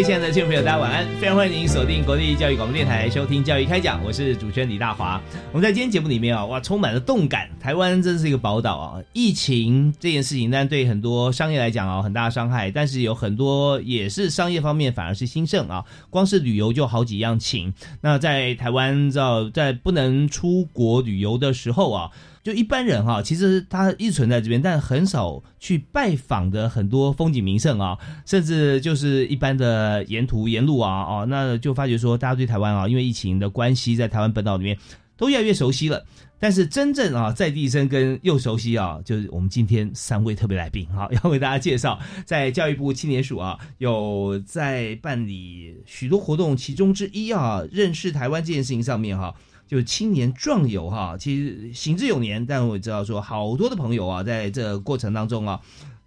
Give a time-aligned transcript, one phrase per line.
[0.00, 1.06] 位亲爱的听众朋友，大家晚安！
[1.20, 5.20] 非常欢迎您锁定国立教育广播电台收听《教育开讲》，我是主持人李大华。
[5.52, 7.50] 我们在今天节目里面啊，哇，充满了动感。
[7.60, 9.02] 台湾真是一个宝岛啊！
[9.12, 12.70] 疫情这件事情，但对很多商业来讲啊，很大的伤害。
[12.70, 15.84] 但是有很多也是商业方面反而是兴盛啊。
[16.08, 17.74] 光是旅游就好几样情。
[18.00, 22.10] 那在台湾，知道在不能出国旅游的时候啊。
[22.50, 34.76] 就一般人哈，其实他一直存在这边，但很少去拜访的很多风景名胜啊，甚至就是一般的沿途沿路啊，啊，那就发觉说，大家对台湾啊，因为疫情的关系，在台湾本岛里面
[35.16, 36.04] 都越来越熟悉了。
[36.42, 49.32] 但是真正啊，在地生根又熟悉啊，就是我们今天三位特别来宾哈， 要为大家介绍，在教育部青年署啊，有在办理许多活动，其中之一啊，认识台湾这件事情上面哈。
[49.70, 55.60] 就是青年壮游哈，其实行之有年，但我知道说好多的朋友啊，在这过程当中啊，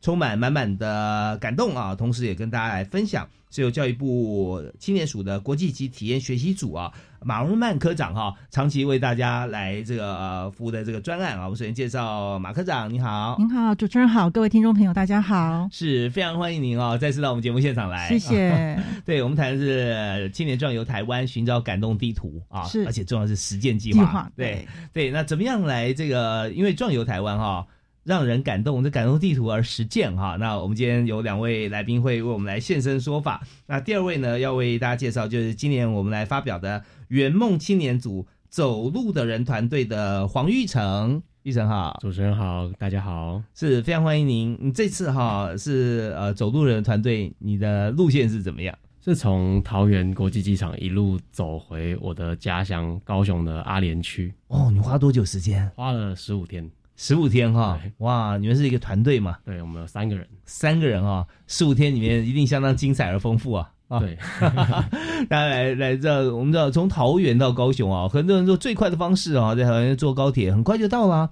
[0.04, 3.26] 充满满满的感动啊，同时也跟大家来分享。
[3.50, 11.44] 是由教育部青年署的国际级体验学习组啊，马荣曼科长哈，长期为大家来这个呃服务的这个专案啊。
[11.44, 18.84] 我们首先介绍马科长，你好，您好，主持人好，各位听众朋友大家好，是非常欢迎您哦，再次到我们节目现场来，谢谢。
[19.06, 25.12] 对我们谈的是青年壮游台湾，寻找感动地图啊，是，而且重要是实践计划，对对。
[25.12, 26.52] 那怎么样来这个？
[26.54, 27.66] 因为壮游台湾哈。
[28.04, 30.36] 让人感动，这感动地图而实践哈。
[30.40, 33.42] 那我们今天有两位来宾会为我们来现身说法。
[33.66, 41.24] 那第二位呢，要为大家介绍，就是今年我们来发表的圆梦青年组走路的人团队的黄玉成。
[41.44, 44.58] 玉成好，主持人好，大家好，是非常欢迎您。
[44.62, 48.74] 你这次哈是呃走路人团队，你的路线是怎么样？
[49.04, 54.34] 是从桃园国际机场一路走回我的家乡高雄的阿联区。
[54.48, 55.70] 哦，你花多久时间？
[55.76, 56.72] 花了十五天。
[56.96, 58.38] 十五天哈，哇！
[58.38, 59.38] 你们是一个团队嘛？
[59.44, 63.70] 对，我们有三个人，三个人哈，十五天里面一定相当精彩而丰富啊！
[64.00, 64.16] 对，
[65.28, 71.30] 大家来来这，我们知道从桃园到高雄啊，很多人说最快的方式啊，在桃园坐高铁很快就到了，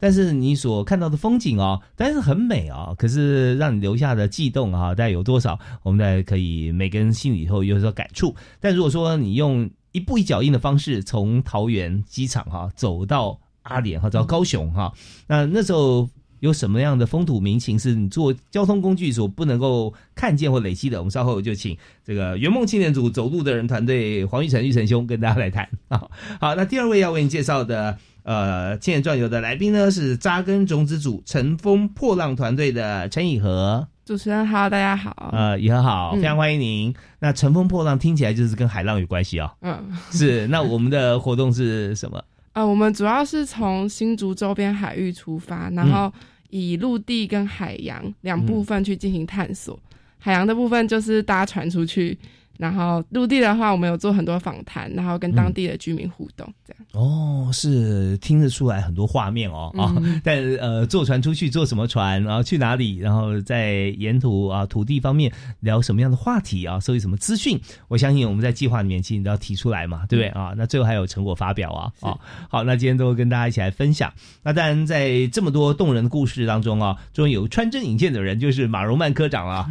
[0.00, 5.58] 但是你所看到的风景啊，但是很美啊，可是让你留下的悸动啊，大概有多少？
[5.84, 8.34] 我们大家可以每个人心里头有所感触。
[8.60, 13.38] 但如果说你用一步一脚印的方式从桃园机场哈走到。
[13.64, 14.90] 阿联哈，到高雄哈，
[15.26, 16.08] 那那时候
[16.40, 20.98] 有什么样的风土民情是你坐交通工具所不能够看见或累积的？
[20.98, 26.02] 我们稍后就请这个圆梦青年组走路的人团队黄玉成玉成兄跟大家来谈啊。
[26.40, 33.88] 好，那第二位要为你介绍的呃青年壮游的来宾呢是扎根种子组乘风破浪团队的陈以和。
[34.04, 35.30] 主持人好，大家好。
[35.32, 36.94] 呃，以和好，非常欢迎您。
[37.20, 39.50] 那乘风破浪听起来就是跟海浪有关系哦。
[39.62, 39.82] 嗯，
[40.12, 40.46] 是。
[40.48, 42.22] 那我们的活动是什么？
[42.54, 46.12] 呃，我们主要是从新竹周边海域出发，然后
[46.50, 49.78] 以陆地跟海洋两部分去进行探索。
[50.18, 52.16] 海洋的部分就是搭船出去。
[52.58, 56.84] 然后陆地的话，我们有做很多访谈，然后跟当地的居民互动，这样。
[56.92, 59.92] 哦，是听得出来很多画面哦啊！
[60.22, 67.60] 但呃，坐船出去坐什么船，然后去哪里，然后在沿途啊土地方面聊什么样的话题啊，收集什么资讯？
[67.88, 70.54] 我相信我们在计划里面其实都要提出来嘛，对不对啊？
[70.56, 72.16] 那最后还有成果发表啊啊！
[72.48, 74.12] 好，那今天都跟大家一起来分享。
[74.44, 79.68] 那当然，在这么多动人的故事当中啊，终于有穿针引线的人，就是马荣曼科长了。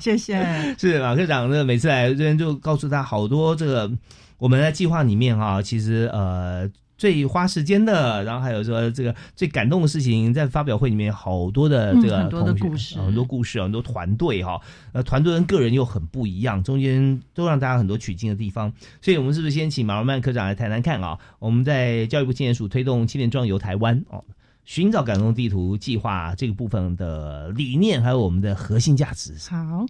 [0.00, 0.42] 谢谢，
[0.80, 1.97] 是马科长，那每次来。
[2.06, 3.90] 这边就告诉他好多这个
[4.36, 14.60] 我们在计划里面哈，其实呃最花时间的，然后还有说这个最感动的事情，在发表会里面好多的这个很多的故事，很多故事，很多团队哈，
[14.92, 21.18] 呃团队跟个人又很不一样，中间都让大家很多取经的地方，所以我们是不是先请马文曼科长来谈谈看啊？
[21.38, 24.24] 我们在教育部青年署推动青年壮游台湾哦。
[24.64, 29.32] 寻找感动地图计划这个部分的理念，还有我们的核心价值。
[29.48, 29.86] 好好。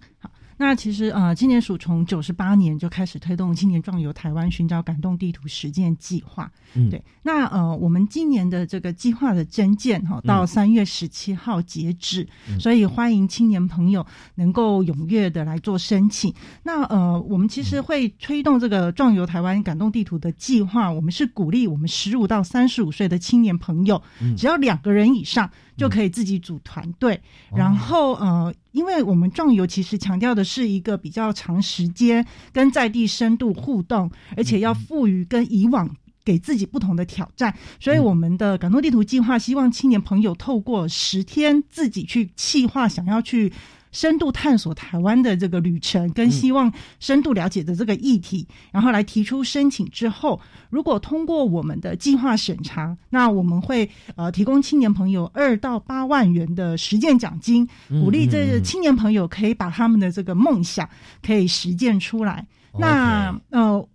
[0.61, 6.51] 那其实呃，青年署从九十八年就开始推动青年壮游台湾寻找感动地图实践计划。
[6.73, 7.01] 嗯，对。
[7.23, 12.27] 那呃，我们今年的这个计划的征件哈，到三月十七号截止，
[12.59, 16.33] 所以欢迎青年朋友能够踊跃的来做申请。
[16.61, 24.03] 那呃，我们其实会推动这个壮游台湾感动地图的计划，我们是鼓励我们十五到三十五岁的青年朋友，
[24.37, 27.19] 只要两个人以上就可以自己组团队，
[27.55, 28.53] 然后呃。
[28.71, 32.23] 因为我们壮游其实强调的是一个比较长时间
[32.53, 35.89] 跟在地深度互动，而且要赋予跟以往
[36.23, 43.51] 给自己不同的挑战，所以我们的感动地图计划希望青年朋友透过十天自己去计划，想要去。
[43.91, 50.39] 深度探索台湾的这个旅程，跟希望深度了解的这个议题，然后来提出申请之后，
[50.69, 60.87] 如果通过我们的计划审查，那我们会呃提供青年朋友二到八万元的实践奖金，鼓励这青年朋友可以把他们的这个梦想
[61.25, 62.45] 可以实践出来。
[62.77, 63.87] 那呃。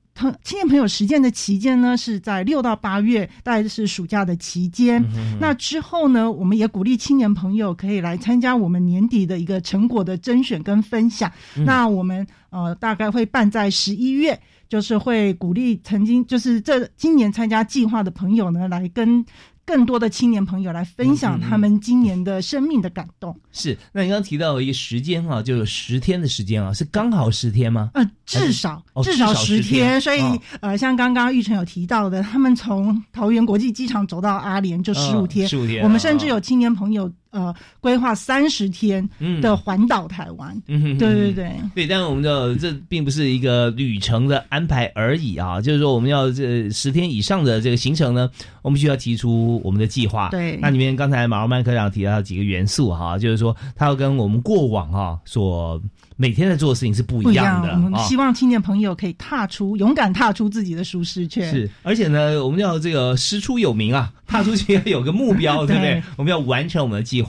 [0.43, 5.05] 青年朋友实践的期间呢，是在六到八月，大概是暑假的期间。
[5.41, 11.31] 那之后呢，我们也鼓励青年朋友可以来参加我们年底的一个成果的甄选跟分享。
[11.67, 19.25] 那我们呃，大概会办在十一月，就是会鼓励曾经就是这今年参加计划的朋友呢，来跟。
[19.67, 23.35] 更多的青年朋友来分享他们今年的生命的感动。
[23.53, 27.91] 是，那你刚刚提到一个时间啊，就有十天的时间啊，是刚好十天吗？
[27.95, 30.01] 呃，至少至少十天。
[30.01, 30.21] 所以
[30.61, 35.83] 呃，像刚刚玉成有提到的，他们从桃园国际机场走到阿联就十五天，十五天。
[35.83, 37.11] 我们甚至有青年朋友。
[37.35, 39.07] 呃，规划三十天
[39.43, 48.31] 的环岛台湾，嗯对对对对，但是我们的这并不是一个旅程的安排而已啊，就是说我们要这十天以上的这个行程呢，
[48.63, 50.29] 我们需要提出我们的计划。
[50.31, 55.83] 对，那里面刚才马龙曼科长提到几个元素哈，就是说他要跟我们过往哈所。
[56.17, 57.73] 每天在做的事情是不一样的。
[57.73, 61.51] 我们希望青年朋友可以踏出，勇敢踏出自己的舒适圈。
[61.51, 66.01] 是，而且呢，我们要这个师出有名啊，踏出去要有个目标， 对不对？
[66.17, 67.24] 我们要完成我们的计划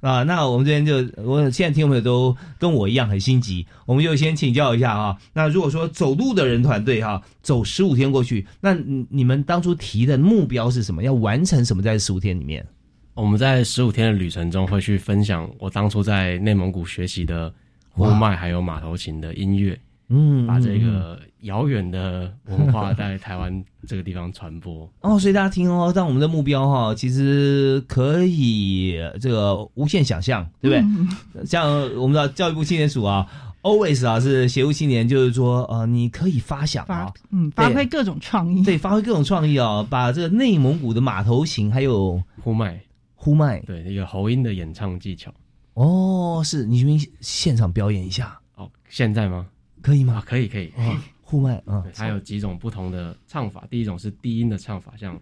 [0.00, 0.22] 啊。
[0.24, 5.16] 那我们这边就，我现在听众朋友都跟我一样很心急，我们就先请教一下啊。
[5.32, 8.74] 那如果说走路的人团队哈，走十五天过去，那
[9.08, 11.02] 你们当初提的目标是什么？
[11.02, 12.66] 要完成什么在十五天里面？
[13.14, 17.52] 我们在十五天的旅程中会去分享我当初在内蒙古学习的。
[17.90, 19.76] 呼麦还有马头琴的音乐，
[20.10, 30.88] 嗯，把这个遥远的文化在台湾这个地方传播 哦，所以大家听哦，但我们的目标哈，其实可以这个无限想象，对不
[31.34, 31.46] 对？
[31.46, 31.70] 像
[32.00, 33.26] 我们的教育部青年署啊
[33.62, 42.80] ，always 啊是协助青年，就是说呃，你可以发想啊，嗯，发挥各种创意，对，发挥各种创意啊，把这个内蒙古的马头琴还有呼麦，
[43.14, 45.30] 呼麦，对，一个喉音的演唱技巧。
[45.74, 48.38] 哦，是你愿意现场表演一下？
[48.56, 49.46] 哦，现在吗？
[49.88, 50.22] 可以吗？
[50.26, 50.70] 可以，可以。
[50.76, 53.64] 哦，呼麦啊，它有几种不同的唱法。
[53.70, 55.18] 第一种是低音的唱法，像，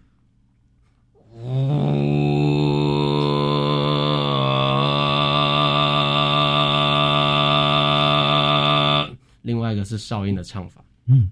[9.43, 11.31] 另外一个是哨音的唱法，嗯。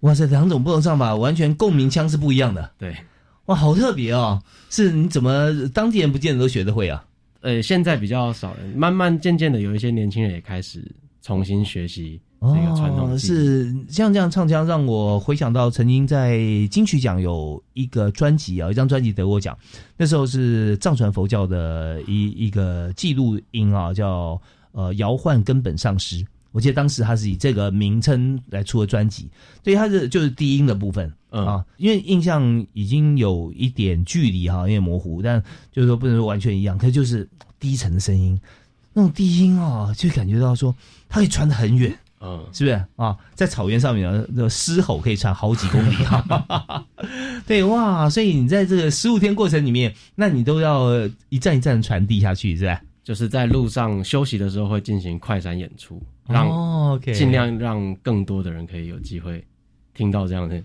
[0.00, 2.70] 哇塞，两种不同唱法，完全共鸣腔是不一样的。
[2.78, 2.96] 对，
[3.46, 4.40] 哇，好特别哦！
[4.70, 7.04] 是你怎么当地人不见得都学得会啊？
[7.42, 10.82] 呃，现在比较少，慢慢渐渐的有一些年轻人也开始
[11.22, 13.18] 重新学习这个传统。
[13.18, 16.38] 是像这样唱腔，让我回想到曾经在
[16.70, 19.56] 金曲奖有一个专辑啊，一张专辑得过奖，
[19.96, 24.40] 那时候是藏传佛教的一一个记录音啊，叫
[24.72, 26.24] 呃摇换根本上师。
[26.52, 29.30] 我记得当时他是以这个名称来出的专辑，
[29.62, 37.28] 对，他是就是低音的部分啊，因为印象已经有一点距离哈，有点模糊，但就是说不能说完全一样，可就是
[37.58, 38.40] 低沉的声音，
[38.92, 40.74] 那种低音啊，就感觉到说
[41.08, 43.16] 它可以传得很远，嗯，是不是啊？
[43.34, 45.94] 在草原上面啊，那狮吼可以传好几公里，
[47.46, 50.90] 对哇，所以你在这个十五天过程里面，那你都要
[51.28, 52.80] 一站一站传递下去，是吧？
[53.02, 56.00] 就是在路上休息的时候会进行快闪演出。
[56.28, 59.44] 让尽量让更多的人可以有机会
[59.92, 60.62] 听到这样的，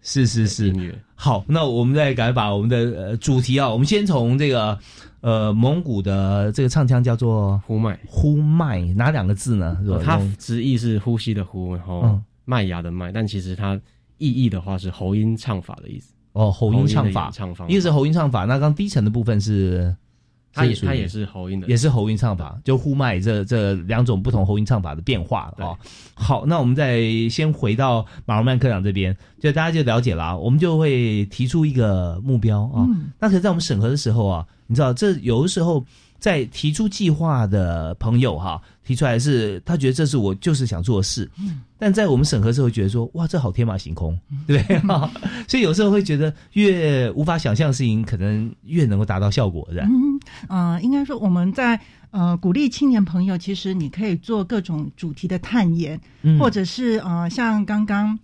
[0.00, 0.96] 是是是音乐。
[1.16, 4.78] 好，那我们再赶快把我们的呃主题啊，我们先从这个
[5.20, 9.76] 呃蒙古的这个唱腔叫做呼麦，呼麦哪两个字呢？
[10.04, 13.74] 它直译是呼吸的呼，然后麦芽的麦，但其实它
[14.18, 16.14] 意义的话是喉音唱法的意思。
[16.34, 17.32] 哦，喉音唱法，
[17.66, 19.96] 一个是喉音唱法，那刚低沉的部分是。
[20.58, 25.78] 它也它也是喉音的，也是喉音唱法，就呼麦这这两种不同喉音唱法的变化哦。
[26.14, 27.00] 好，那我们再
[27.30, 32.86] 先回到马龙曼科长这边，就大家就了解了啊，我们就会提出一个目标啊。
[33.18, 35.84] 那可是在我们审核的时候啊，你知道这有的时候。
[36.18, 41.30] 在提出计划的朋友哈，提出来是他觉得这是我就是想做的事，
[41.78, 44.80] 但在我们审核时候觉得说哇，这好天马行空，对不对？
[45.46, 49.86] 所以有时候会觉得越无法想象的事情，可能越能够达到效果，是吧？
[49.88, 56.00] 嗯，呃，应该说我们在呃鼓励青年朋友，其实你可以做各种主题的探研，
[56.38, 58.18] 或者是呃像刚刚。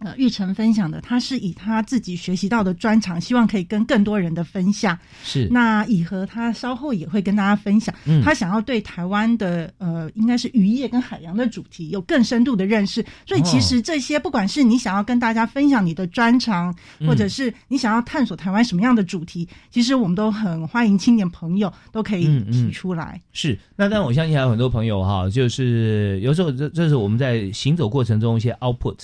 [0.00, 4.98] 呃，玉成分享的，他是以他自己学习到的专长，希望可以跟更多人的分享。
[5.22, 13.04] 是，那以和他稍后也会跟大家分享，他想要对台湾的呃，应该是渔业跟海洋的主题有更深度的认识。
[13.26, 16.74] 所以其实这些，不管是你想要跟大家分享你的专长，
[17.06, 23.20] 或者是你想要探索台湾什么样的主题，其实我们都很欢迎青年朋友都可以提出来。
[23.34, 28.96] 是，那但我相信还有很多朋友哈，就是有时候这这是我们在行走过程中一些 output。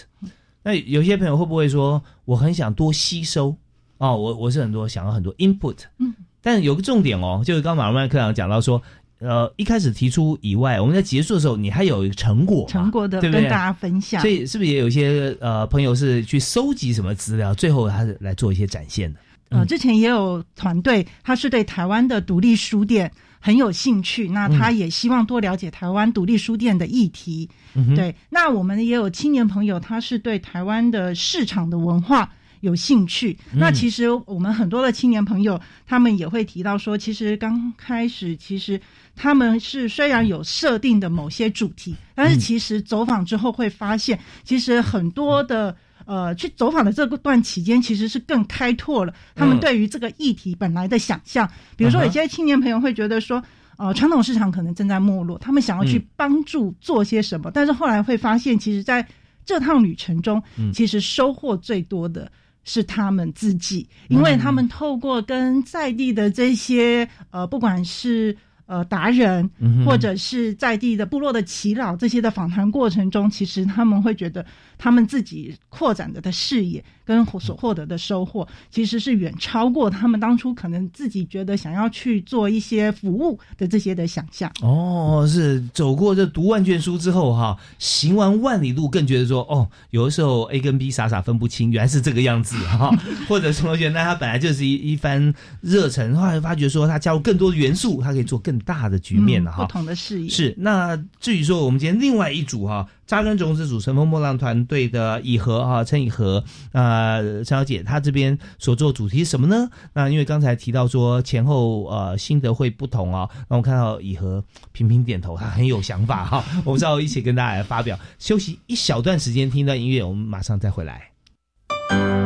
[0.67, 3.57] 那有些朋友会不会说，我很想多吸收？
[3.99, 8.83] 哦，我我是很多想要很多 input，嗯，但有个重点哦，就是刚马龙麦科长讲到说，
[9.21, 19.21] 呃，一开始提出以外，我们在结束的时候，你还有一个成果，成果的跟大家分享，所以是不是也有一些呃朋友是去收集什么资料，最后他是来做一些展现的？
[19.51, 23.09] 呃，之前也有团队，他是对台湾的独立书店。
[23.47, 27.49] 很有兴趣，那他也希望多了解台湾独立书店的议题。
[27.77, 32.29] 嗯对，那我们也有青年朋友，他是对台湾的市场的文化
[32.63, 33.39] 有兴趣。
[33.55, 38.81] 那其实我们很多的青年朋友，他们也会提到说，其实刚开始，其实
[39.15, 45.77] 他们是虽然有设定的某些主题，但是其实走访之后会发现，其实很多的。
[46.07, 51.47] 呃，去走访的这段期间，其实是更开拓了他们对于这个议题本来的想象。
[51.77, 53.43] 比如说，有些青年朋友会觉得说，
[53.77, 57.51] 呃，传统市场可能正在没落，他们想要去帮助做些什么。
[57.53, 59.07] 但是后来会发现，其实在
[59.45, 62.31] 这趟旅程中，其实收获最多的
[62.65, 68.37] 是他们自己，因为他们透过跟在地的这些呃，不管是。
[68.69, 69.49] 呃，达人
[69.85, 74.45] 或者是在地的部落的耆老，这些的访谈过程中，其实他们会觉得
[74.77, 84.51] 他们自己扩展的的视野跟所获得的收获，其实是远超过他们当初可能自己觉得想要去做一些服务的这些的想象。
[84.61, 92.91] 哦，是走过这读万卷书之后哈，行完万里路，更觉得说哦，有的时候 A 跟 B 傻傻分不清，原来是这个样子哈。
[93.29, 98.57] 或者说，原来他本来就是一一番热忱，后来发觉说他加入更多的元素，他可以做更。
[98.67, 100.53] 大的局面了哈，不同的视野是。
[100.59, 109.69] 那至于说我们今天另外一组哈，扎根种子组乘风破浪团队的以和哈，陈以和啊，陈小姐她这边所做主题是什么呢？
[109.93, 117.99] 那因为刚才提到说前后呃心得会不同啊，那我看到以和频频点头，她很有想法哈，我们稍后一起跟大家来发表。
[118.19, 122.26] 休息一小段时间，听一段音乐，我们马上再回来。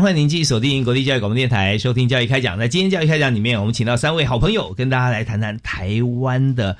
[0.00, 2.56] 欢迎您继续锁定国立教育广播电台，收听教育开讲。
[2.56, 6.76] 在今天教育开讲里面，我们请到三位好朋友，跟大家来谈谈台湾的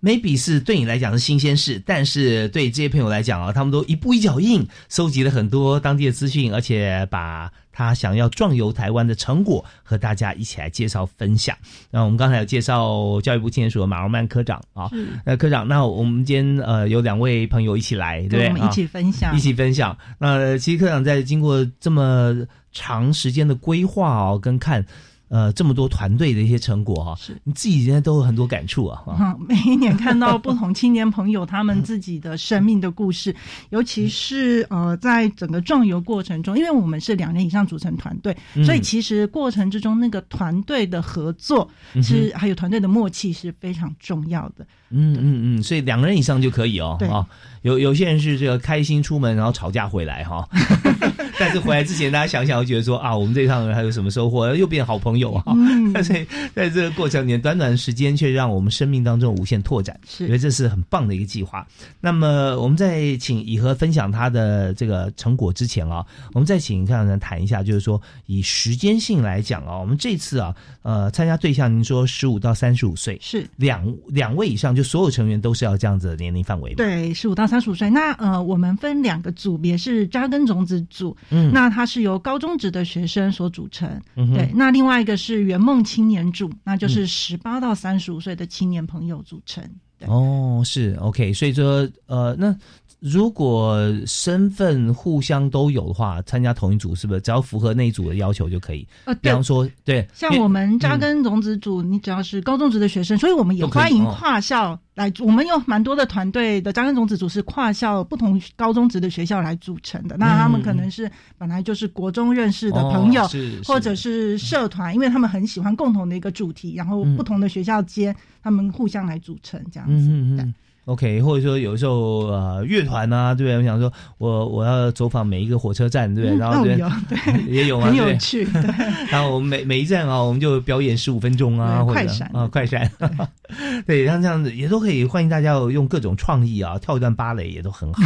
[0.00, 11.56] ，maybe 是对你来讲是新鲜事，但是对这些朋友来讲啊，他们都一步一脚印，收集了很多当地的资讯，而且把他想要壮游台湾的成果和大家一起来介绍分享。
[11.90, 14.88] 那我们刚才有介绍教育部青年署的马荣曼科长啊，
[15.24, 19.96] 那科长，那我们今天呃有两位朋友一起来，对我们一起分享，一起分享。
[20.18, 24.84] 那其实科长在经过这么长时间的规划哦，跟看，
[25.28, 29.02] 呃这么多团队的一些成果哈，是你自己现在都有很多感触啊。
[29.06, 33.34] 哈，每一年看到不同青年朋友他们自己的生命的故事，
[33.70, 41.68] 尤其是呃，在整个壮游过程中，因为我们是两人以上组成团队，所以其实过程之中那个团队的合作
[42.02, 44.66] 是还有团队的默契是非常重要的。
[44.90, 46.96] 嗯嗯嗯，所以两个人以上就可以哦。
[46.98, 47.26] 对啊，
[47.62, 50.48] 有有些人是这个开心出门，然后吵架回来哈。
[51.38, 54.54] 但是回来之前，大家想想，觉得说啊，我们这趟还有什么收获？
[54.54, 55.44] 又变好朋友啊。
[55.94, 56.12] 但是
[56.54, 61.66] 在这个过程里面，短短的时间却让我们生命当中无限拓展，是觉得这是很棒的一个计划。
[61.98, 66.04] 那么，我们在请以和分享他的这个成果之前啊，
[66.34, 76.74] 我们再请看人谈一下，就是说以时间性来讲啊，我们这次啊，呃，参加对象，您说十五到三十五岁，是两两位以上，就所有成员都是要这样子的年龄范围。
[76.74, 77.88] 对，十五到三十五岁。
[77.90, 83.88] 那呃，我们分两个组别，是扎根种子组，嗯，那它是由高中职的学生所组成。
[84.16, 89.62] 嗯对，那另外一个是圆梦青年组，那就是十八到三十五岁的青年朋友组成。
[89.98, 92.56] 对哦，是 OK，所以说呃，那
[93.00, 98.86] 如果身份互相都有的话，参加同一组是不是只要符合那一组的要求就可以？
[99.22, 105.10] 比方，说，对，像我们扎根种子组，你只要是高中职的学生，所以我们也欢迎哦跨校来。
[105.18, 110.18] 我们有蛮多的团队的扎根种子组是跨校不同高中职的学校来组成的。
[110.18, 120.06] 那他们可能是本来就是国中认识的朋友，哦是或者是社团，因为他们很喜欢共同的一个主题，然后嗯不同的学校间他们互相来组成这样子。
[120.10, 120.54] 嗯嗯。
[120.86, 123.58] OK，或者说有时候呃乐团啊，对不对？
[123.58, 126.38] 我想说我我要走访每一个火车站，对不对？
[126.38, 128.62] 然后哦对有对， 也有啊，很有趣，对。
[129.10, 132.90] 然后我们每每一站啊，我们就表演十五分钟啊，或者快闪啊快闪，
[133.86, 138.02] 对，像这样子也都可以，欢迎大家用各种创意啊，跳一段芭蕾也都很好。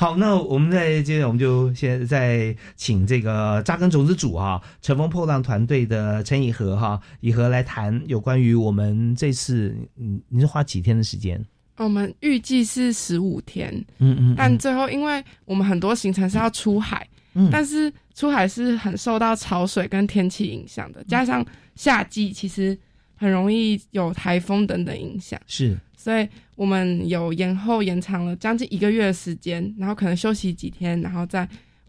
[0.00, 11.44] 好，那我们再接着，我们就现在请这个扎根种子组啊、乘风破浪团队的陈以和哈、以和来谈有关于我们这次，嗯，你是花几天的时间？
[11.76, 17.50] 我们预计是十五天，嗯嗯，但最后因为我们很多行程是要出海，嗯。
[17.52, 22.74] 但是出海是很受到潮水跟天气影响的，加上夏季其实
[23.16, 31.46] 很容易有台风等等影响，是所以我们有延后延长了将近一个月的时间，然后可能休息几天，然后再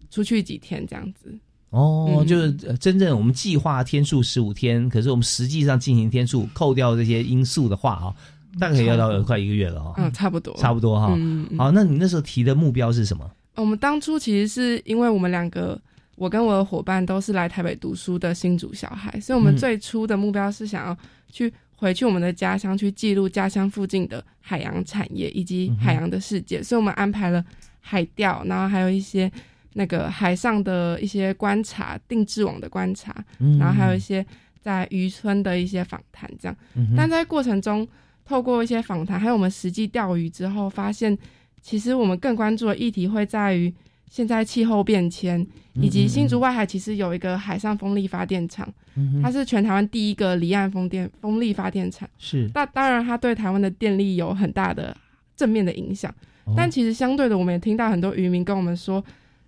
[0.09, 1.33] 出去几天这样子。
[1.69, 2.27] 哦，嗯。
[2.27, 8.13] 就是呃真正我们计划天数十五天，可是我们实际上进行天数扣掉这些因素的话啊，
[8.59, 11.17] 大概要到快一个月了哈、嗯，差不多，差不多哈、
[11.57, 13.31] 好，那你那时候提的目标是什么？
[13.55, 15.79] 我们当初其实是因为我们两个，
[16.15, 19.57] 我跟我的伙伴都是来台北读书的新竹小孩，所以我们嗯。
[19.57, 20.97] 最初的目标是想要
[21.29, 27.43] 去回去我们的家乡，去记录家乡附近的海洋产业以及海洋的世界，所以我们安排了
[27.79, 29.29] 海钓，然后还有一些
[29.73, 34.23] 那个海上的一些观察、定制网的观察，嗯然后还有一些
[34.61, 36.55] 在渔村的一些访谈，这样。
[36.75, 37.87] 嗯但在过程中，
[38.23, 41.17] 透过一些访谈，还有我们实际钓鱼之后，发现
[41.63, 43.73] 其实我们更关注的议题会在于
[44.11, 52.07] 现在气候变迁，以及新竹外海其实有一个海上风力发电厂，嗯它是全台湾第一个离岸风电风力发电厂。
[52.19, 54.95] 是，那当然，它对台湾的电力有很大的
[55.37, 56.13] 正面的影响。
[56.43, 59.01] 哦但其实相对的，我们也听到很多渔民跟我们说，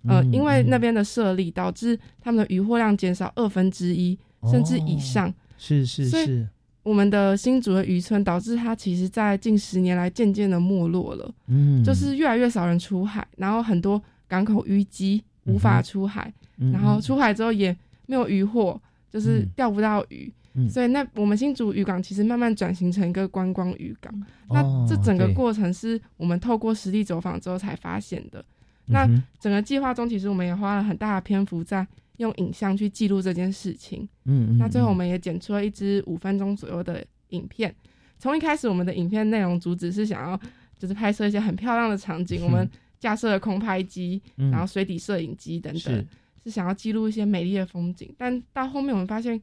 [0.08, 4.18] 呃，嗯因为那嗯边的设立导致他们的渔获量减少二分之一，
[4.50, 5.30] 甚至以上。
[5.58, 6.48] 是是所以是，
[6.82, 14.02] 我们的新竹的渔村导致它其实，在近十年来渐渐的没落了，嗯，就是越来越少人出海，然后很多
[14.34, 19.48] 港口淤积无法出海，嗯，然后出海之后也没有渔获，就是嗯。
[19.54, 20.32] 钓不到鱼。
[20.54, 20.68] 嗯。
[20.68, 24.12] 所以那我们新竹渔港其实慢慢转型成一个观光渔港，
[24.50, 28.44] 那哦这整个过程是我们透过实地走访之后才发现的。
[28.86, 29.08] 那
[29.40, 31.86] 整个计划中，其实我们也花了很大的篇幅在
[32.18, 34.08] 用影像去记录这件事情。
[34.24, 37.74] 嗯嗯，那最后我嗯们也剪出了一支五分钟左右的影片。
[38.18, 40.38] 从一开始，我们的影片内容主旨是想要
[40.78, 42.68] 就是拍摄一些很漂亮的场景，我们
[43.04, 44.50] 架设了空拍机，嗯。
[44.50, 46.06] 然后水底摄影机等等，是。
[46.42, 48.14] 是想要记录一些美丽的风景。
[48.16, 49.40] 但到后面我们发现，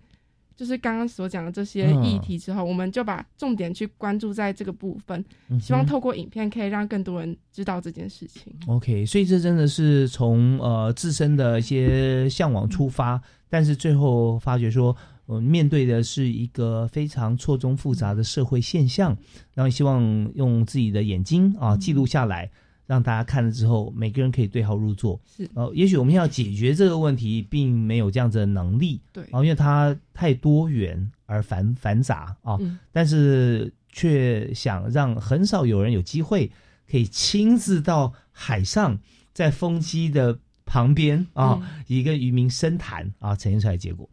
[0.56, 2.04] 就是刚刚所讲的这些嗯。
[2.04, 5.24] 议题之后，我们就把重点去关注在这个部分，
[5.60, 8.52] 希望透过影片可以让更多人知道这件事情。
[8.68, 14.96] OK，所以这真的是从呃自身的一些向往出发，但是最后发觉说，
[15.26, 19.18] 我们，面对的是一个非常错综复杂的社会现象，
[19.56, 22.52] 然后希望用自己的眼睛啊记录下来，
[22.92, 25.18] 让大家看了之后，每个人可以对号入座。
[25.26, 25.50] 是。
[25.54, 29.24] 呃，也许我们要解决这个问题，并没有这样子的能力，对。
[29.32, 32.78] 啊，因为它太多元而繁繁杂啊，嗯。
[32.92, 36.52] 但是却想让很少有人有机会
[36.86, 39.00] 可以亲自到海上，
[39.34, 44.10] 在风机的旁边啊，一个渔民深谈啊，呈现出来的结果。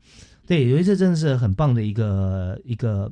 [0.47, 3.11] 对，有一次真的是很棒的一个一个，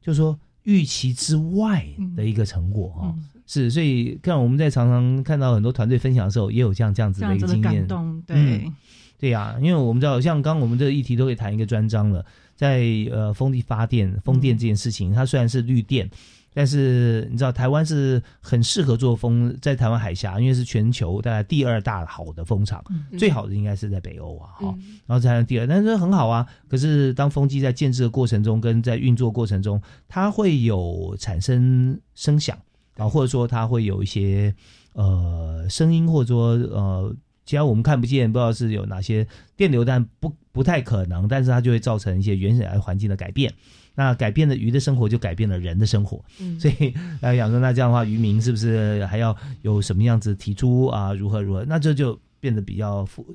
[0.00, 1.84] 就是说预期之外
[2.16, 3.12] 的一个成果哈。
[3.52, 7.84] 是，所以看我们在常常看到很多团队分享的时候，也有像这样子的一个经验。
[8.24, 8.70] 对，
[9.18, 16.08] 对呀，因为我们知道，像刚我们这个议题都可以谈一个专章了，在呃风力发电、风电这件事情，它虽然是绿电。
[16.52, 22.82] 但是你知道，台湾是很适合做风，在台湾海峡，因为是全球大概第二大好的风场，
[23.16, 24.74] 最好的应该是在北欧啊，哈，
[25.06, 26.44] 然后才第二，但是很好啊。
[26.68, 32.58] 可是当风机在建制的过程中，跟在运作过程中，它会有产生声响
[33.00, 34.54] 啊，或者说它会有一些
[34.92, 43.52] 呃声音，或者说呃，其他我们看不见，不知道是有哪些电流，但不不太可能，但是它就会造成一些原始环境的改变。
[43.94, 46.22] 那改变了鱼的生活，就改变了人的生活。
[46.40, 51.12] 嗯，所以来讲说，那这样的话，渔民是不是还要有什么样子提出啊？
[51.12, 51.64] 如何如何？
[51.64, 53.26] 那这就变得比较复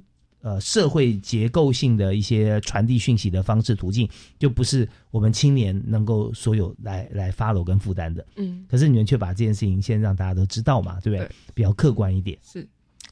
[0.45, 8.23] 呃社会结构性的一些传递讯息的方式途径，就不是我们青年能够所有来来 follow 跟负担的。
[8.35, 11.27] 嗯，可是你们却把这件事情先让大家都知道嘛，对不对？
[11.55, 12.37] 比较客观一点。
[12.43, 12.67] 是。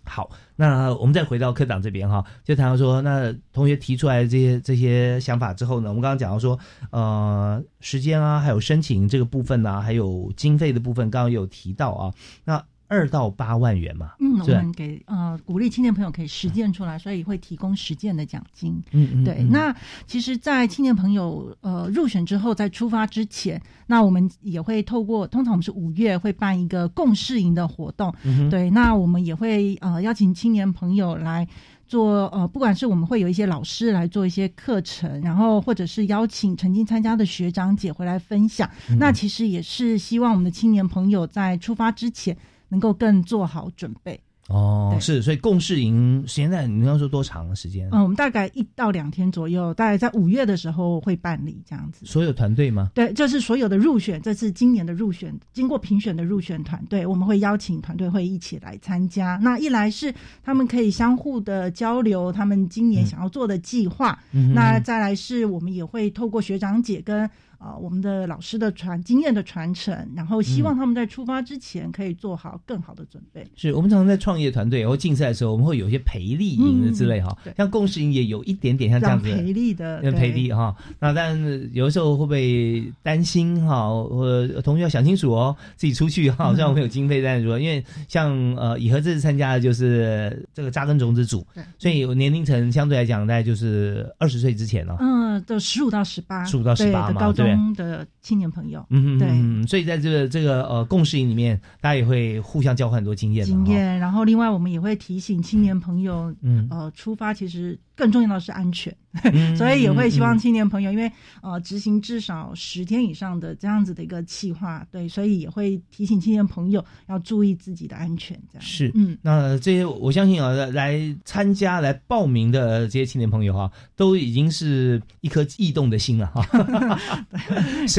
[0.06, 6.60] 好，那我们再回到科长这边哈，就谈到说，那同学提出来这些这些想法之后呢，我们刚刚讲到说，
[6.92, 12.64] 呃，时间啊，还有申请这个部分呢，还有经费的部分，刚刚有提到啊，那。
[12.94, 18.80] 二到八万元嘛，嗯，我们给呃鼓励青年朋友可以实践出来，所以会提供实践的奖金。
[18.92, 19.44] 嗯嗯，对。
[19.50, 19.76] 那
[20.06, 28.14] 其实，在青年朋友呃入选之后，在出发之前，那我们也会透过，通常我们是五月会办一个共事营的活动。
[28.52, 31.48] 对，那我们也会呃邀请青年朋友来
[31.88, 38.70] 做呃，不管是我们会有一些老师来做一些课程，然后或者是邀请曾经参加的学长姐回来分享。
[39.00, 42.38] 那其实也是希望我们的青年朋友在出发之前。
[42.74, 47.88] 能够更做好准备哦，是，所以共事营现在你要说多长的时间？
[47.92, 52.04] 嗯，我们大概一到两天左右，大概在五月的时候会办理这样子。
[52.06, 52.90] 所有团队吗？
[52.96, 59.40] 对，就是所有的入选，这是今年的入选，经过评选的入选团队，我们会邀请团队会一起来参加。
[59.42, 60.12] 那一来是
[60.44, 64.18] 他们可以相互的交流，他们今年想要做的计划；
[64.54, 67.30] 那再来是我们也会透过学长姐跟。
[67.64, 73.48] 啊，我们的老师的传经验的传承，然后希望他们在出发之前可以做好更好的准备。
[73.56, 80.76] 是我们常常在创业团队或竞赛的时候，我们会有一些培力营的之类哈，像共识营也有一点点像这样子培力的，培力哈。
[81.00, 81.40] 那但
[81.72, 83.88] 有的时候会不会担心哈？
[83.88, 91.48] 或同学要想清楚哦，自己出去哈，虽然我们有经费但是说，因为像呃以和这次参加的就是这个扎根种子组，
[91.80, 94.98] 所以有年龄层相对来讲大概就是二十岁之前了。
[95.00, 97.58] 嗯，就十五到十八，十五到十八嘛，对。
[97.76, 104.00] 的青年朋友，嗯嗯，对，所以在这个这个呃共识营里面，大家也会互相交换很多经验，经验。
[104.00, 108.96] 然后另外我们也会提醒青年朋友，嗯，呃，出发其实更重要的是安全，
[109.56, 118.36] 所以也会希望青年朋友，因为呃执行至少十天以上的这样子的一个计划，对，所以也会提醒青年朋友要注意自己的安全。
[118.52, 127.00] 这样是，嗯，那这些我相信啊，来参加来报名的这些青年朋友哈，都已经是一颗异动的心了哈。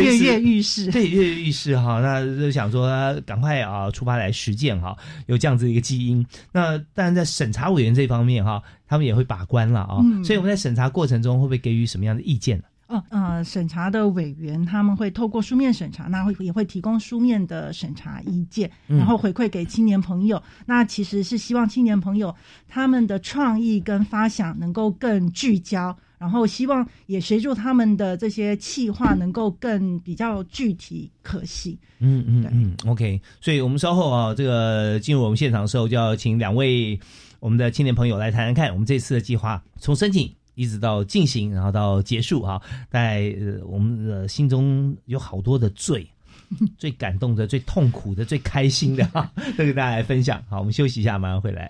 [0.02, 2.88] 跃跃欲试，对，跃跃欲试哈，那就想说
[3.24, 6.26] 赶快啊出发来实践哈，有这样子一个基因。
[6.52, 10.02] 那当然在审查委员这方面哈，他们也会把关了啊。
[10.24, 12.64] 所以我们在审查过程中会不会给予什么样的意见呢？
[12.86, 20.40] 哦，呃，审查的委员他们会透过书面审查，那会也会提供书面的审查意见，然后回馈给青年朋友。
[20.66, 22.34] 那其实是希望青年朋友
[22.68, 25.96] 他们的创意跟发想能够更聚焦。
[26.16, 31.76] 然后希望也协助他们的这些企划能够更比较具体可行。
[31.98, 33.20] 嗯嗯嗯，OK。
[33.42, 36.98] 所以我们稍后啊，这个进入我们现场的时候，就要请两位
[37.44, 46.08] 我们的青年朋友来谈谈看，我们这次的计划从申请一直到进行，然后到结束哈，在我们的心中有好多的最
[46.78, 50.42] 最感动的、最痛苦的、最开心的哈， 都给大家来分享。
[50.48, 51.68] 好，我们休息一下，马上回来。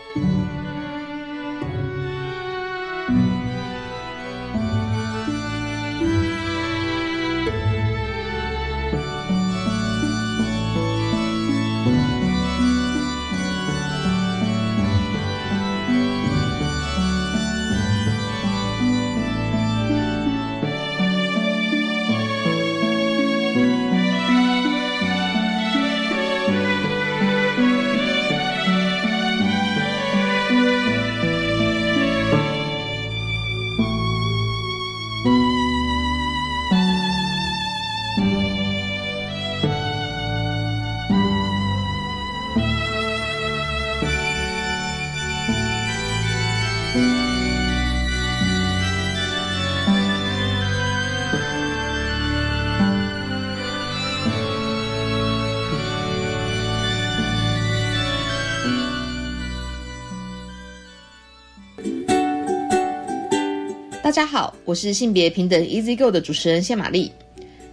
[64.15, 67.11] 大家好，我是性别平等 Easy Go 的主持人谢玛丽。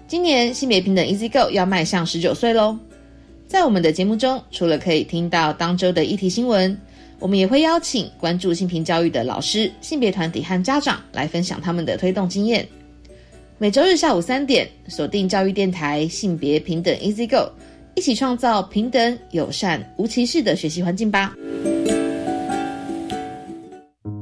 [0.09, 2.77] 今年性别平等 Easy Go 要迈向十九岁喽。
[3.47, 6.77] 在我们的节目中，除了可以听到当周的议题新闻，
[7.21, 12.67] 我们也会邀请关注性平教育的老师、性别团体和家长来分享他们的推动经验。
[13.59, 17.53] 每周日下午三点，锁定教育电台性别平等 Easy Go，
[17.95, 21.37] 一起创造平等、友善、无歧视的学习环境吧。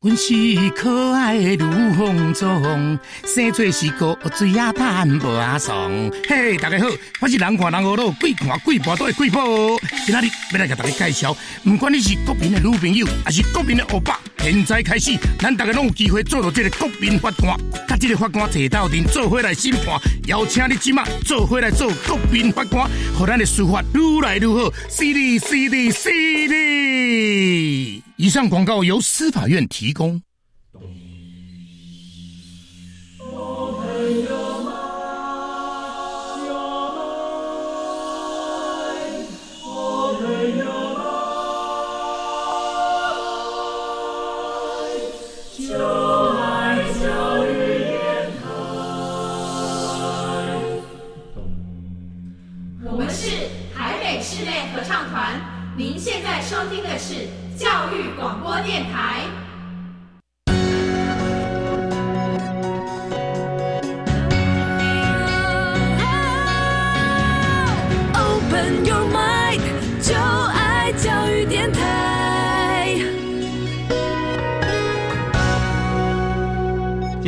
[0.00, 0.32] 阮是
[0.76, 5.90] 可爱的女风中，生做是个水啊盼无阿爽。
[6.28, 6.86] 嘿，大家好，
[7.20, 9.44] 我是人看人恶路，鬼看鬼跋倒的鬼宝。
[10.06, 17.58] 今仔日要来给大家介绍，不管你是国民的女朋友，还是国民的欧巴，现在开始，咱大家拢有机会做到这个国民法官。
[17.88, 24.72] 甲这个法官坐到阵，做伙来审判，邀请你即马做伙来做国民法官，让咱的司法愈来愈好。
[24.88, 28.04] 犀利，犀利，犀利！
[28.20, 30.20] 以上广告由司法院提供。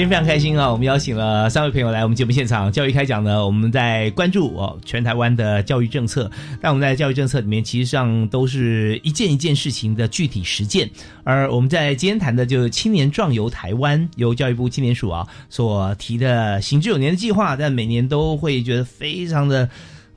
[0.00, 0.72] 今天非常开心啊！
[0.72, 2.72] 我们邀请了三位朋友来我们节目现场。
[2.72, 10.88] 教育开讲呢，我们在关注哦全台湾的教育政策，但我们在教育政策里面，其实上都是一件一件事情的具体实践。
[11.22, 19.68] 而我们在今天谈的就是青年壮游台湾，由教育部青年署啊所提的行之有年的计划，但每年都会觉得非常的。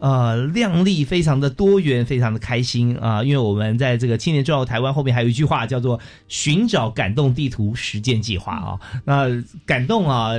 [0.04, 3.24] 呃，靓丽，非常的多元，非常的开心啊！
[3.24, 8.78] 因为我们在这个青年重要台湾后面还有一句话叫做“寻找感动地图实践计划”啊。
[9.06, 9.30] 那
[9.66, 10.34] 感动啊，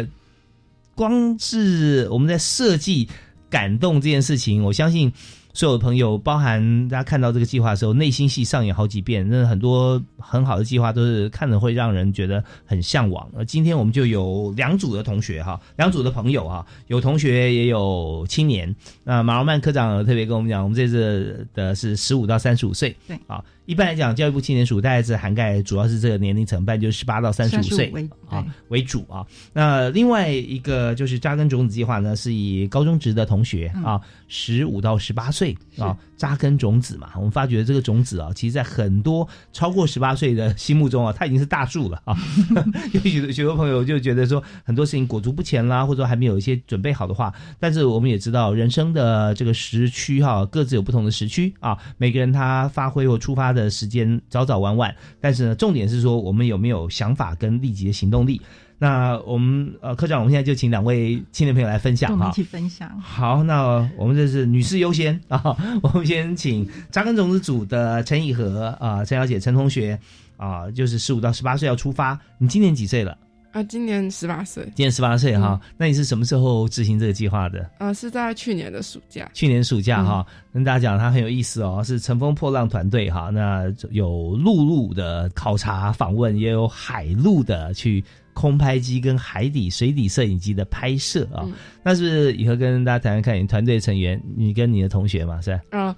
[0.94, 3.08] 光是我们在设计
[3.48, 5.10] 感动这件事情，我相信
[5.54, 9.26] 所有的朋友，包含大家看到这个计划的时候，内心戏上演好几遍。
[9.28, 13.30] 那很多很好的计划都是看着会让人觉得很向往。
[13.36, 18.74] 而今天我们就有两组的同学哈，两组的朋友哈，有同学也有青年。
[19.04, 23.42] 那马罗曼科长特别跟我们讲，我们这次的是十五到三十五岁，对啊。
[23.66, 27.90] 一般来讲，教育部青年署大概是涵盖主要是这个年龄层，半就是十八到三十五岁
[28.28, 29.24] 啊为主啊。
[29.54, 33.98] 那另外一个就是扎根种子计划呢，是以高中职的同学啊，
[34.28, 37.12] 十五到十八岁啊扎根种子嘛。
[37.16, 42.14] 我们发觉这个种子啊，其实在很多超过十八岁的心目中啊，它已经是大树了啊。
[42.92, 53.53] 有许多许多朋友就觉得说很多事情裹足不前啦，或者说还没有一些准备好的话，但是我们也知道人生的这个时区哈，各自有不同的时区啊，每个人他发挥或出发。
[53.54, 58.40] 的时间早早晚晚，但是呢，重点是说我们有没有想法跟立即的行动力。
[58.76, 63.00] 那我们呃，科长，我们现在就请两位青年朋友来分享哈，一起分享。
[63.00, 69.98] 好，那我们这是女士优先 啊，我们先请扎根种子组的陈以和啊，陈小姐、陈同学
[70.36, 72.18] 啊，就是十五到十八岁要出发。
[72.38, 73.16] 你今年几岁了？
[73.54, 74.64] 啊，今年十八岁。
[74.74, 77.70] 今年十八岁哈，那你是什么时候执行这个计划的？
[77.78, 79.30] 呃，是在去年的暑假。
[79.32, 83.30] 去年暑假哈，跟大家讲，它很有意思哦，是乘风破浪团队哈。
[83.32, 91.46] 那有陆路的考察访问，也有海陆的去空拍机跟海底水底摄影机的拍摄啊。
[91.84, 95.60] 那是以后跟大家谈谈看，你团队成员，你跟你的同学嘛，是吧？
[95.70, 95.94] 嗯，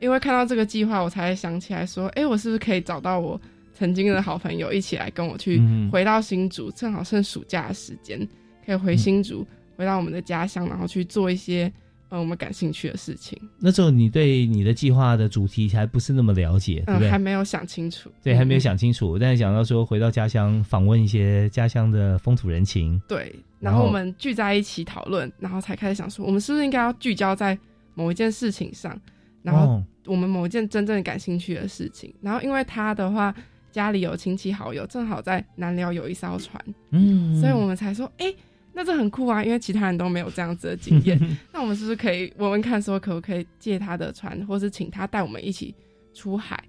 [0.00, 3.40] 因为看到这个计划，我才想起来说，哎，我是不是可以找到我？
[3.78, 5.62] 曾经的好朋友一起来跟我去
[5.92, 8.18] 回到新竹，正好剩暑假的时间，
[8.66, 11.72] 可以回新竹，回到我们的家乡，然后去做一些
[12.08, 13.40] 呃我们感兴趣的事情。
[13.60, 17.08] 那时候你对你的计划的主题还不是那么了解，对不对？
[17.08, 18.10] 还没有想清楚。
[18.20, 19.16] 对，还没有想清楚。
[19.16, 27.56] 但是想到说回到家乡访问一些家乡的风土人情，对，然后我们聚在一起讨论，然后才开始想说，我们是不是应该要聚焦在
[27.94, 29.00] 某一件事情上，
[29.42, 33.32] 然后我们某一件真正感兴趣的事情，然后因为他的话。
[33.78, 36.60] 家里有亲戚好友，正好在南寮有一艘船，
[36.90, 38.26] 嗯，所以我们才说，哎、
[38.72, 41.16] 那这很酷啊，因为其他人都没有这样子的经验，
[41.54, 45.72] 那我们是不是可以问问看，说可不可以借他的船，或是请他带我们一起
[46.12, 46.60] 出海？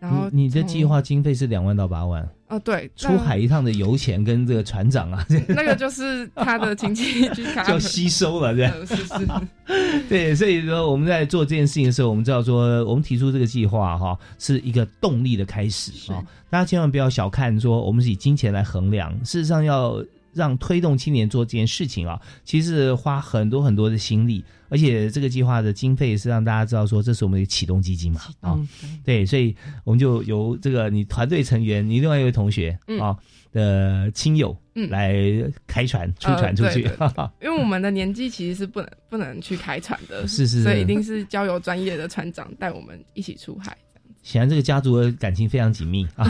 [0.00, 8.72] 然后你你的计划经费是两万到八万，哦，对，出海一趟的油钱跟这个船长啊，那 那个就是他的亲戚 去卡就吸收了，这样。
[8.72, 16.22] 呃 是是，对，所以说我们在做这件事情的时候，我们知道说，我们提出这个计划哈，是一个动力的开始啊。
[16.48, 20.00] 大家千万不要小看说我们是以金钱来衡量，事实上要
[20.36, 28.54] 让推动青年做这件事情啊，其实花很多很多的心力，而且这个计划的经费是让大家知道说，这是我们的启动基金嘛啊。
[28.56, 28.68] 嗯，
[29.04, 33.16] 对，所以我们就由这个你团队成员，你另外一位同学嗯啊
[33.52, 35.14] 的亲友嗯来
[35.66, 36.82] 开船出呃船出去
[37.40, 43.74] 因为我们的年纪其实是不能不能去开船的， 是是是所以一定是交由专业的船长带我们一起出海。
[44.22, 46.28] 显然这个家族的感情非常紧密啊。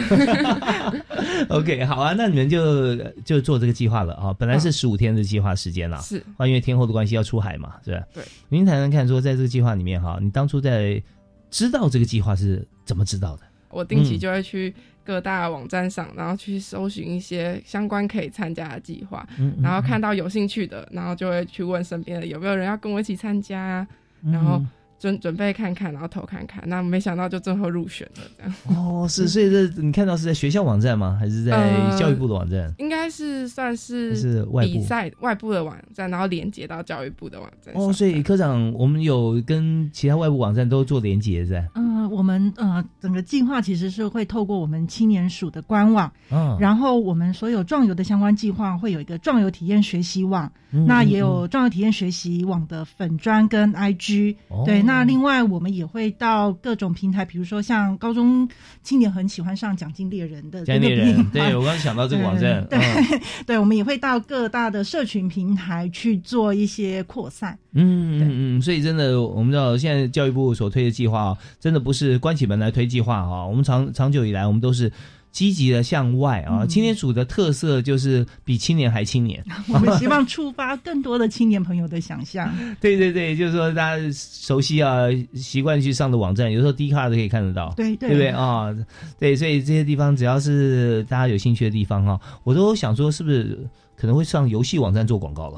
[1.51, 4.33] OK，好啊，那你们就就做这个计划了啊。
[4.39, 8.05] 本来是十五天的计划时间了，是因为天后的关系要出海嘛，是吧？
[8.15, 8.23] 对。
[8.49, 11.03] 您谈谈看，说在这个计划里面哈，你当初在
[11.51, 13.43] 知道这个计划是怎么知道的？
[13.71, 23.87] 我定期嗯就会去各大网站上，然后去搜寻一些相关可以参加的计划，嗯嗯然后看到有兴趣的，然后就会去问身边的有没有人要跟我一起参加啊，
[24.25, 28.55] 然后嗯准准备看看，然后投看看，那没想到就最后入选了，这样。
[28.69, 31.17] 哦，是，所以这你看到是在学校网站吗？
[31.21, 32.73] 还是在呃教育部的网站？
[32.79, 37.83] 应该是算是是外部比赛外部的网站，然后连接到教育部的网站上。
[37.83, 58.49] 哦，所以科长，我们有跟其他外部网站都做连接，在嗯、我们呃整个计划其实是会透过我们青年署的官网，嗯然后我们所有壮游的相关计划会有一个壮游体验学习网，嗯那也有壮游体验学习网的粉砖跟 IG，、哦对，那另外我们也会到各种平台，比如说像高中
[58.83, 67.59] 青年很喜欢上奖金猎人的奖金猎人，对我刚刚想到这个网站，对、嗯 对，我们也会到各大的社群平台去做一些扩散。
[67.73, 73.45] 嗯嗯嗯，所以真的，我们知道现在教育部所推的计划啊，真的不是关起门来推计划啊。
[73.45, 74.91] 我们长长久以来，我们都是
[75.37, 76.63] 积极的向外啊。
[76.63, 79.45] 嗯青年组的特色就是比青年还青年。
[79.69, 82.51] 我们希望触发更多的青年朋友的想象。
[82.81, 85.03] 对对对，就是说大家熟悉啊、
[85.35, 88.75] 习惯去上的网站，有时候 D 卡都可以看得到，对对对不对啊、
[89.19, 93.59] 对，所以这些地方只要是大家有兴趣的地方哈、我都想说是不是
[93.97, 95.57] 可能会上游戏网站做广告了。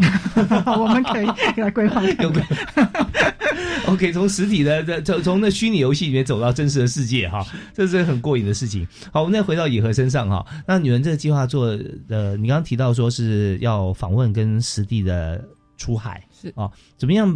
[0.79, 1.27] 我们可以
[1.61, 2.01] 来规划。
[3.87, 8.87] OK，从实体的这从从那虚拟游戏里面走到真实的世界哈，这是很过瘾的事情。
[9.11, 11.67] 好，我们再回到野河身上哈，那你们这个计划做
[12.09, 15.43] 呃，你刚刚提到说是要访问跟实地的
[15.79, 17.29] 出海，是啊，怎么样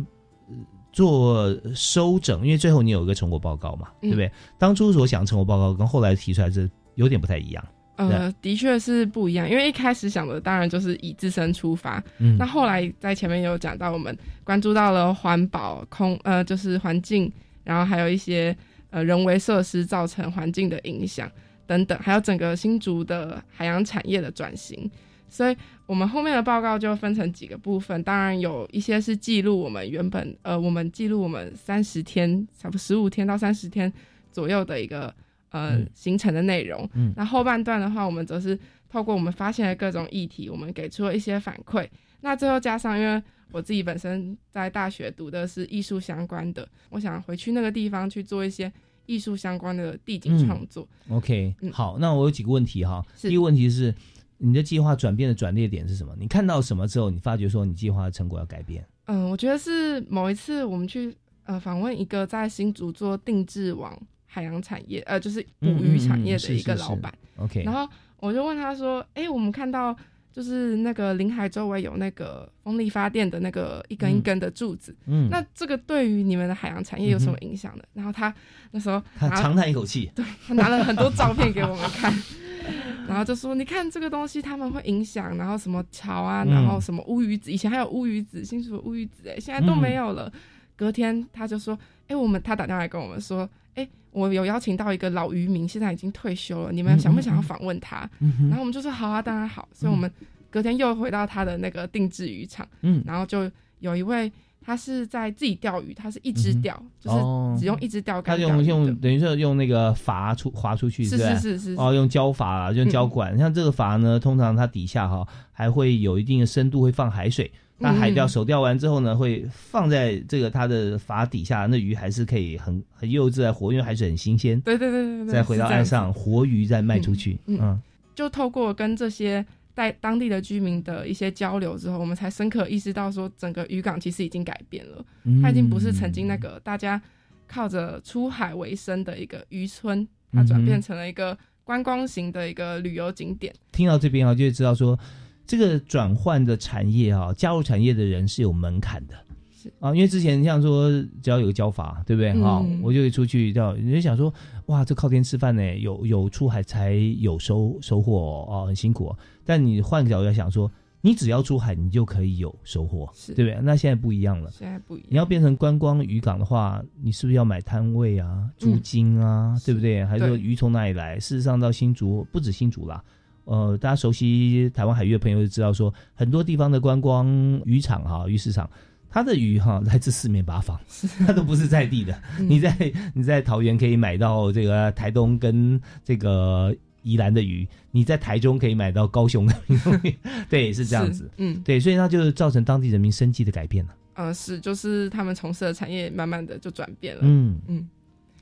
[0.48, 0.54] 呃
[0.92, 2.44] 做收整？
[2.44, 4.30] 因为最后你有一个成果报告嘛，对不对？
[4.58, 7.64] 当初所想成果报告跟后来提出来这有点不太一样。
[8.08, 17.30] 呃，的确是不一样，因为一开始想的当然就是以自身出发，嗯那后来在前面有讲到，我们关注到了环保、空呃就是环境，
[17.64, 18.56] 然后还有一些
[18.90, 21.30] 呃人为设施造成环境的影响
[21.66, 24.90] 等等，还有整个新竹的海洋产业的转型，
[25.28, 33.92] 所以我们后面的报告就分成几个部分，当然有一些是记录我们原本呃我们记录我们三十天，差不多十五天到三十天
[34.30, 35.14] 左右的一个。
[35.52, 41.88] 呃，嗯行程的内容，嗯那后半段的话，我们则是透过我们发现的各种议题，我们给出了一些反馈。
[42.20, 48.72] 那最后加上，因为我自己本身在大学读的是艺术相关的，我想回去那个地方去做一些
[49.06, 50.88] 艺术相关的地景创作。
[51.10, 53.04] OK，、嗯好，那我有几个问题哈。
[53.20, 53.94] 第一个问题是，
[54.38, 56.14] 你的计划转变的转捩点是什么？
[56.18, 58.86] 你看到什么之后，你发觉说你计划的成果要改变？
[59.06, 64.00] 嗯，我觉得是某一次我们去呃访问一个在新竹做定制网
[64.32, 67.12] 海洋产业，呃，就是捕鱼产业的一个老板。
[67.36, 67.86] OK，然后
[68.18, 69.94] 我就问他说：“哎、我们看到
[70.32, 78.34] 就是那个临海周围有那个风力发电的那个一根一根的柱子，嗯那这个对于你们的海洋产业有什么影响呢？”然后他
[78.70, 82.10] 那时候他长叹一口气，对他拿了很多照片给我们看，
[83.06, 90.32] 然后就说：“你看这个东西，他们会影响，然后什么桥啊，嗯然后什么乌鱼子，以前还有乌鱼子，新竹的乌鱼子，哎，现在都没有了。
[90.74, 91.78] 隔天他就说
[92.08, 100.10] ：“哎、我们他打电话来跟我们说，哎、我有邀请到一个老渔民，现在已经退休了，你们想不想要访问他？”嗯然后我们就说：“好啊，当然好。”所以我们
[100.50, 103.50] 隔天又回到他的那个定制渔场，嗯然后就
[103.80, 104.30] 有一位
[104.64, 108.62] 他是在自己钓鱼，他是一只钓，就是哦只用一只钓竿钓鱼的。
[108.62, 113.36] 用用等于说用那个筏出划出去，是是是是哦，用胶筏啊，用胶管。
[113.38, 117.50] 像这个筏呢，通常它底下哈还会有一定的深度，会放海水。
[117.82, 124.60] 那海钓嗯手钓完之后呢，会放在这个它的筏底下，那鱼还是可以很很幼稚的活，因为海水很新鲜。
[124.60, 127.38] 对对对对对，再回到岸上，活鱼再卖出去。
[127.46, 127.82] 嗯嗯
[128.14, 137.00] 就透过跟这些在当地的居民的一些交流之后，我们才深刻意识到说，整个渔港其实已经改变了，嗯它已经不是曾经那个大家
[137.48, 143.52] 靠着出海为生的一个渔村，它转变成了一个观光型的一个旅游景点。
[143.72, 144.98] 听到这边啊，就会知道说，
[145.46, 149.14] 这个转换的产业啊，加入产业的人是有门槛的。
[149.50, 150.90] 是啊，因为之前像说
[151.22, 152.32] 只要有个交法，对不对？
[152.40, 154.32] 哈、嗯我就可以出去叫，你就想说，
[154.66, 159.18] 哇，这靠天吃饭呢，有有出海才有收收获哦，哦很辛苦、哦。
[159.44, 160.68] 但你换个角度来想说，
[161.00, 163.56] 你只要出海，你就可以有收获，对不对？
[163.62, 170.04] 那现在不一样了，现在不一样，你要变成观光渔港的话，你是不是要买摊位啊、租金啊，对不对？
[170.04, 171.20] 还是说对鱼从哪里来？
[171.20, 173.00] 事实上，到新竹不止新竹啦，
[173.44, 177.26] 呃，大家熟悉台湾海域的朋友就知道说，很多地方的观光
[177.64, 178.68] 渔场哈、鱼市场。
[179.14, 180.80] 它的鱼哈来自四面八方，
[181.26, 182.18] 它都不是在地的。
[182.38, 189.54] 嗯你在你在桃园可以买到这个台东跟这个宜兰的鱼，你在台中可以买到高雄的
[190.02, 190.16] 鱼，
[190.48, 191.30] 对，是这样子。
[191.36, 193.94] 嗯对，所以它就是造成当地人民生计的改变了。
[194.14, 197.20] 呃，是就是他们从事的产业慢慢的就转变了。
[197.22, 197.86] 嗯嗯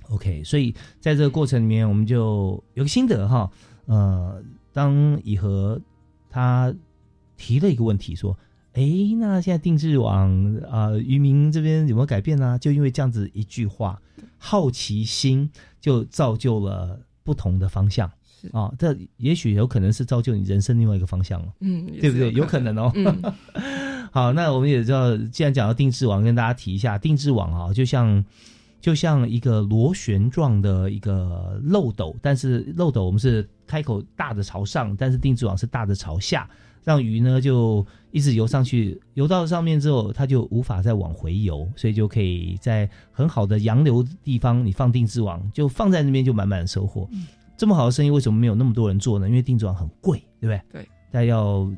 [0.09, 3.51] OK，所以在这个过程里面，我们就有个心得哈。
[3.87, 4.41] 呃，
[4.73, 5.81] 当以和
[6.29, 6.75] 他
[7.37, 8.39] 提了一个问题说
[8.75, 8.83] ：“哎，
[9.19, 14.01] 那现在定制网啊、呃渔民这边有没有改变呢、就因为这样子一句话，
[14.39, 15.51] 好奇心
[15.81, 18.11] 就造就了不同的方向。
[18.53, 21.53] 啊，这也许有可能是造就你人生另外一个方向了。
[21.61, 22.33] 嗯对不对？
[22.33, 22.91] 有可能哦。
[22.95, 23.23] 嗯
[24.13, 28.25] 好，那我们也知道，既然讲到定制网，跟大家提一下，定制网啊，就像
[28.81, 36.49] 就像一个螺旋状的一个漏斗，但是漏斗我们是开口大的朝上，但是定制网是大的朝下，
[36.83, 47.09] 让鱼呢就一直游上去，游到上面之后，它就无法再往回游，所以就可以在很好的洋流地方，你放定制网，就放在那边就满满的收获。
[47.57, 49.29] 这么好的生意，为什么没有那么多人做呢？
[49.29, 50.63] 因为定制网很贵，对不对？
[50.73, 51.71] 对，大概要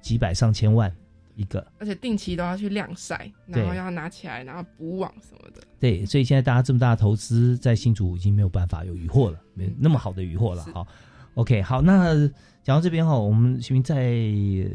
[0.00, 0.90] 几百上千万
[1.38, 1.64] 一个。
[1.78, 5.62] 而且定期都要去晾晒，然后要拿起来，然后补网什么的。
[5.78, 10.64] 对，所以现在大家这么大的投资，在新竹已经没有办法有渔获了，没那么好的渔获了。
[10.74, 10.86] 好
[11.34, 12.14] ，OK，好，那
[12.64, 14.20] 讲到这边哈，我们徐明再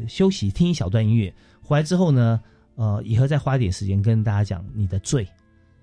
[0.08, 1.32] 休息，听一小段音乐。
[1.62, 2.40] 回来之后呢，
[2.76, 5.28] 呃，以后再花一点时间跟大家讲你的罪，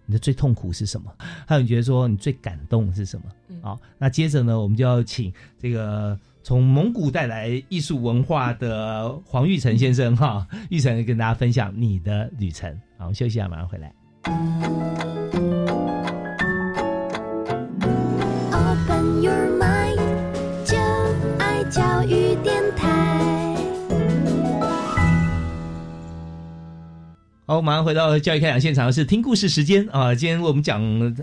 [0.08, 1.14] 你的最痛苦是什么？
[1.48, 3.26] 还有你觉得说你最感动是什么？
[3.62, 12.72] 好，那接着呢，我们就要请这个从蒙古带来艺术文化的黄玉成先生哈，玉成跟大家分享你的旅程。
[12.98, 15.31] 好，我们休息一下，马上回来。
[27.48, 30.14] 好，马上回到教育开讲现场，是听故事时间啊。
[30.14, 30.80] 今天我们讲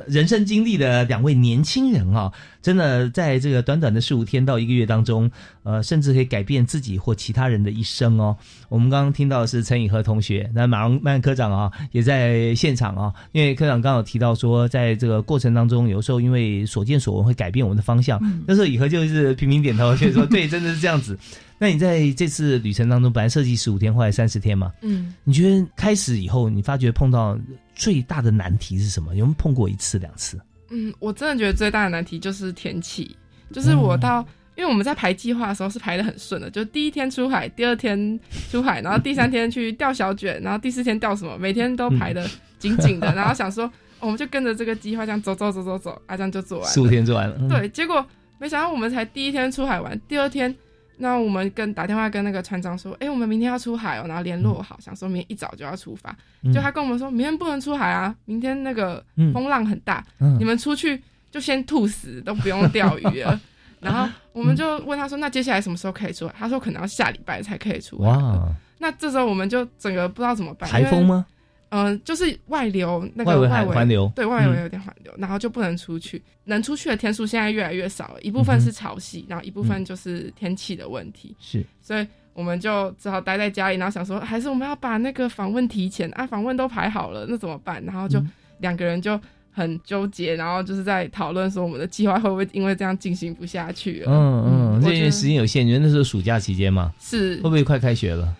[0.09, 5.31] 人生经历的两位年轻人啊，真的在这个短短的十五天到一个月当中，
[5.63, 8.37] 呃，甚至可以改变自己或其他人的一生哦。
[8.69, 18.21] 我们刚刚听到的是陈以和同学，那马荣曼科长啊也在现场啊，因为科长刚好提到说，在这个过程当中，有时候因为所见所闻会改变我们的方向。
[18.47, 21.17] 那时候以和就是频频点头，就说 对，真的是这样子。
[21.59, 27.37] 那你在这次旅程当中，本来设计十五天，后来三十天嘛，嗯，你觉得开始以后，你发觉碰到
[27.75, 29.17] 最大的难题是什么？
[29.17, 30.39] 有没有碰过一次两次？
[30.71, 33.17] 嗯，我真的觉得最大的难题就是天气，
[33.53, 34.21] 就是我到，
[34.55, 38.21] 因为我们在排计划的时候是排的很顺的，就第一天出海，第二天
[38.53, 42.25] 出海，然后第三天去钓小卷，然后第四天钓什么，每天都排的
[42.61, 48.07] 紧紧的，然后想说，哦我们就跟着这个计划这样走走走走走，啊，这样就做完了，四五天做完了嗯对，结果
[48.39, 50.55] 没想到我们才第一天出海玩，第二天。
[50.99, 56.15] 那我们跟打电话跟那个船长说，哎、我们明天要出海哦，然后联络好，想说明天一早就要出发。
[56.43, 63.41] 嗯就他跟我们说，明天不能出海啊，明天那个嗯风浪很大，嗯你们出去就先吐死，都不用钓鱼了。
[63.81, 66.35] 然后我们就问他说，那接下来什么时候可以出海？
[66.37, 68.09] 他说可能要下礼拜才可以出海。
[68.09, 71.25] 哇，那这时候我们就整个不知道怎么办，台风吗？
[71.71, 76.23] 嗯、就是外流那个外围环环流对外围嗯有点环流，然后就不能出去。
[76.45, 81.37] 能出去的天数现在越来越少了，一部分是潮汐，然后一部分就是天气的问题。
[81.39, 87.85] 是，所以我们就只好待在家里，然后想说，还是我们要把那个访问提前啊，访问都排好了，那怎么办？
[87.85, 94.11] 然后就嗯两个人就很纠结，然后就是在讨论说我们的计划会不会因为这样进行不下去了。
[94.11, 98.35] 嗯嗯，这因为时间有限，因为那时候暑假期间嘛，是会不会快开学了？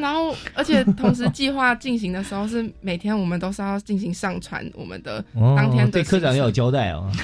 [0.00, 7.10] 然后而且同时计划进行的时候是每天我们都是要进行上传我们的当天的对科长要有交代哦。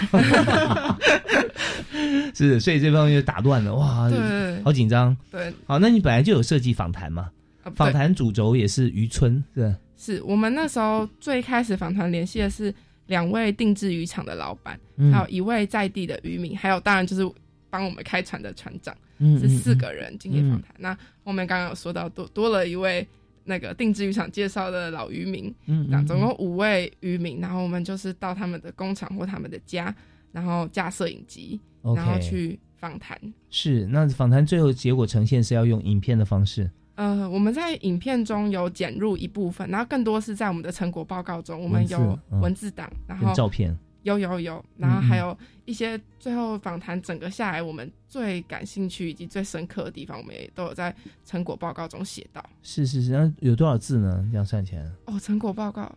[2.35, 5.17] 是，所以这方面就打乱了，哇，对，好紧张。
[5.31, 7.29] 对，好，那你本来就有设计访谈嘛？
[7.77, 9.75] 访谈主轴也是渔村，是。
[9.97, 12.75] 是我们那时候最开始访谈联系的是
[13.07, 14.79] 两位定制渔场的老板，
[15.13, 17.31] 还有一位在地的渔民，还有当然就是
[17.75, 20.73] 帮我们开船的船长，是四个人进行访谈。
[20.79, 23.05] 那后面刚刚有说到多多了一位
[23.43, 29.93] 那个定制渔场介绍的老渔民，嗯，总共五位渔民，然后我们就是到他们的工厂或他们的家，
[30.31, 33.21] 然后架摄影机，然后去访谈。
[33.51, 36.71] 是，那访谈最后结果呈现是要用影片的方式。
[36.95, 50.95] 呃，我们在影片中有剪入一部分，然后更多是在我们的成果报告中，我们有文字档，然后照片有有有，然后还有一些最后访谈整个下来，我们最感兴趣以及最深刻的地方，我们也都有在
[51.27, 52.45] 成果报告中写到。
[52.63, 54.25] 是是是，那有多少字呢？
[54.31, 54.89] 这样算起来？
[55.07, 55.91] 哦，成果报告。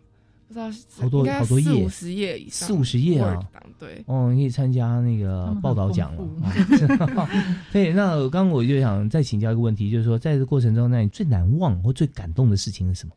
[0.49, 3.37] 不知道好多好多页，四五十页以上，四五十页啊，
[3.77, 6.23] 对，哦，你可以参加那个报道奖了。
[7.73, 13.13] 对，那刚刚我就想再请教一个问题，就是说，在这过程中，那你最难忘或最感动的事情是什么？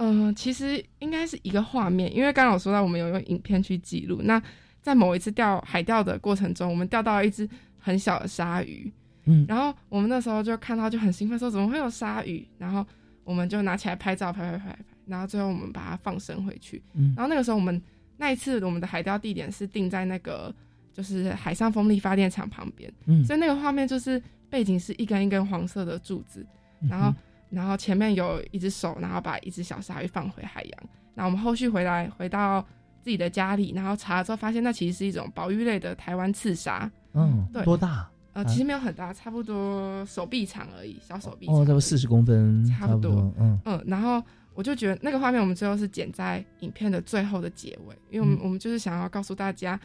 [0.00, 4.20] 嗯，其实应该是一个画面，因为刚刚我说到我们有用影片去记录。
[4.22, 4.42] 那
[4.80, 7.46] 在某一次钓海钓的过程中，我们钓到了一只
[7.78, 8.90] 很小的鲨鱼，
[9.26, 12.48] 嗯，然后我们那时候就看到就很兴奋，说怎么会有鲨鱼？
[12.56, 12.84] 然后
[13.24, 14.78] 我们就拿起来拍照，拍拍拍拍。
[15.04, 16.82] 然后最后我们把它放生回去。
[16.94, 17.80] 嗯，然后那个时候我们
[18.16, 20.54] 那一次我们的海钓地点是定在那个
[20.94, 22.90] 就是海上风力发电厂旁边。
[23.04, 26.46] 嗯，所以那个画面就是背景是一根一根黄色的柱子，
[26.88, 27.12] 然后
[27.50, 30.82] 然后前面有一只手，然后把一只小鲨鱼放回海洋。
[31.14, 32.64] 那我们后续回来回到
[33.02, 36.90] 自己的家里，然后查了之后发现那其实是一种保育类的台湾刺鲨。
[37.12, 38.08] 嗯，对，多大？
[38.32, 41.46] 呃，其实没有很大，差不多手臂长而已，小手臂。
[41.48, 43.32] 哦，差不多四十公分，差不多。
[43.38, 44.22] 嗯嗯，然后。
[44.52, 49.78] 我就觉得那个画面，我们最后是剪在影片的最后的结尾，因为我们我们就是想要告诉大家，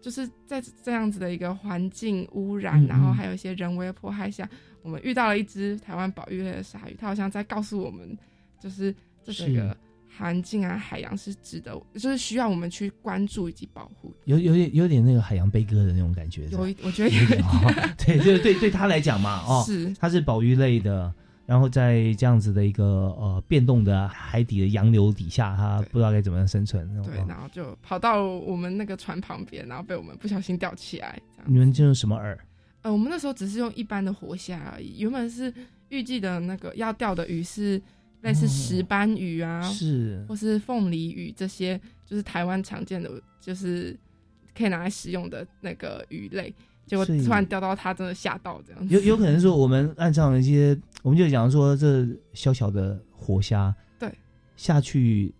[0.00, 4.48] 就是在这样子的一个环境污染，然后还有一些人为迫害下，
[4.82, 8.16] 我们遇到了一只台湾保育类的鲨鱼，它好像在告诉我们，
[8.60, 9.76] 就是这个
[10.18, 14.12] 环境啊，海洋是值得，就是需要我们去关注以及保护。
[14.24, 17.42] 有有点有点那个海洋悲歌的那种感觉，有一我觉得有点，
[17.96, 21.12] 对，就是对对他来讲嘛，哦，是它是保育类的。
[21.44, 22.84] 然后在这样子的一个
[23.18, 26.88] 呃变动的海底的洋流底下，它不知道该怎么样生存。
[27.02, 31.20] 对，然后就跑到我们那个船旁边，然后被我们不小心钓起来。
[31.44, 32.36] 你们就用什么饵？
[32.82, 34.98] 呃，我们那时候只是用一般的活虾而已。
[34.98, 35.52] 原本是
[35.88, 37.80] 预计的那个要钓的鱼是
[38.22, 43.10] 类似石斑鱼啊，是或是凤梨鱼这些，就是台湾常见的，
[43.40, 43.96] 就是
[44.56, 46.54] 可以拿来食用的那个鱼类。
[46.84, 48.88] 结果突然钓到它，真的吓到这样。
[48.88, 54.12] 有 有可能说，我们按照一些，我们就讲说，这小小的活虾，对，
[54.56, 55.32] 下去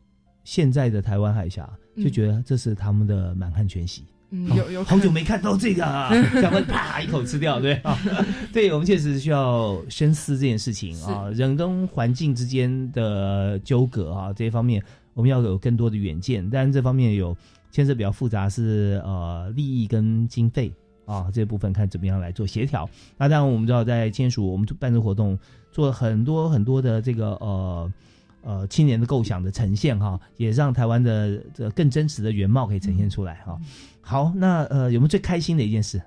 [0.44, 4.04] 现在的台湾海峡，就觉得这是他们的满汉全席。
[4.34, 5.82] 嗯，有有好久没看到这个，
[6.40, 7.98] 赶快啪一口吃掉，对啊，
[8.52, 17.36] 对我们确实需要深思这件事情啊，人跟环境之间的纠葛啊，这些方面我们要有更多的远见，但这方面有
[17.70, 20.72] 牵涉比较复杂，是呃利益跟经费。
[21.04, 22.88] 啊，这部分看怎么样来做协调。
[23.18, 25.36] 那当然，我们知道在签署我们办这活动，
[25.72, 27.92] 做了很多很多的这个呃
[28.42, 33.58] 呃青年的构想的呈现哈，也让台湾的这更真实的原貌可以呈现出来哈。
[34.00, 36.02] 好，那呃有没有最开心的一件事？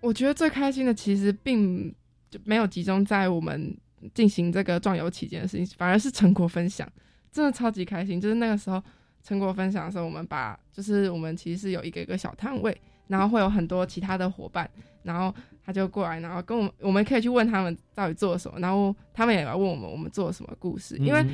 [0.00, 1.94] 我觉得最开心的其实并
[2.30, 3.76] 就没有集中在我们
[4.14, 6.90] 进行这个壮游期间的事情，反而是成果分享，
[7.30, 8.20] 真的超级开心。
[8.20, 8.82] 就是那个时候
[9.22, 12.74] 成果分享的时候，我们把就是我们其实是有一个一个小摊位。
[13.10, 14.70] 然后会有很多其他的伙伴，
[15.02, 15.34] 然后
[15.66, 20.96] 他就过来，然后跟我们，我们可以去问他们到底做了什么，然后他们也来问我们，我们做了什么故事。
[20.98, 21.26] 因为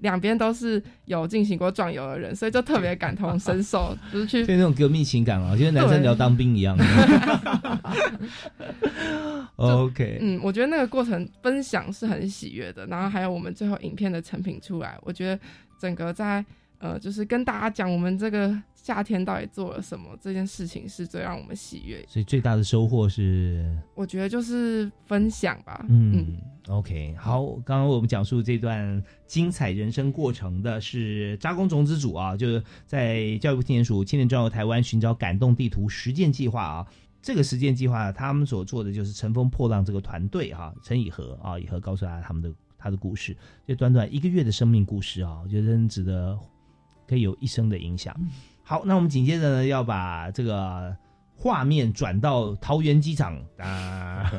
[0.00, 6.76] 两边都是有进行过壮游的人，所以就特别感同身受，就是去就那种革命情感嘛，就跟男生聊当兵一样。
[9.54, 15.38] OK，嗯，我觉得那个过程分享是很喜悦的，然后还有我们最后影片的成品出来，我觉得
[15.78, 16.44] 整个在。
[16.80, 22.02] 呃，就是跟大家讲我们这个夏天到底做了什么，这件事情是最让我们喜悦。
[22.08, 25.84] 所以最大的收获是，我觉得就是分享吧。
[25.90, 36.86] 嗯，OK，好，刚刚我们讲述这段精彩人生过程的是扎工种子组啊，就是在教育部青年署青年壮游台湾寻找感动地图实践计划啊。
[37.20, 46.38] 这个实践计划他们所做的就是乘风破浪这个团队哈，陈以和啊，以和告诉大家他们的他的故事，这短短一个月的生命故事啊，我觉得真值得。
[47.10, 48.14] 可以有一生的影响。
[48.62, 50.96] 好，那我们紧接着呢，要把这个
[51.34, 54.30] 画面转到桃园机场啊。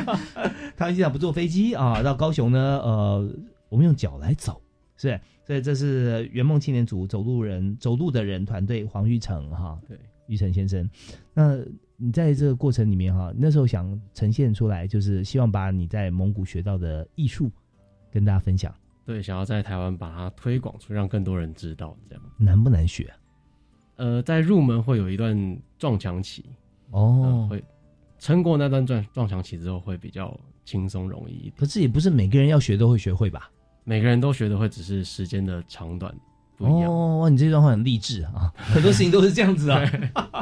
[0.76, 3.34] 桃园机场不坐飞机啊，到高雄呢，呃，
[3.70, 4.60] 我们用脚来走，
[4.98, 5.18] 是。
[5.42, 10.86] 所以这是圆梦青年组走路人走路的人团队黄玉成哈，对，玉成先生。
[11.32, 11.56] 那
[11.96, 17.50] 你在这个过程里面哈，那时候想呈现出来，就是希望把你在蒙古学到的艺术
[18.12, 18.70] 跟大家分享。
[19.08, 21.96] 对，想要在台湾把它推广出，让更多人知道。
[22.06, 23.10] 这样难不难学？
[23.96, 26.44] 呃，在入门会有一段撞墙期
[26.90, 27.64] 哦，会
[28.18, 31.54] 撑过那段撞撞墙期之后，会比较轻松容易一点。
[31.56, 33.50] 可是也不是每个人要学都会学会吧？
[33.84, 36.14] 每个人都学的会，只是时间的长短
[36.58, 36.92] 不一样。
[36.92, 38.52] 哦，哇，你这段话很励志啊！
[38.60, 39.82] 很多事情都是这样子啊。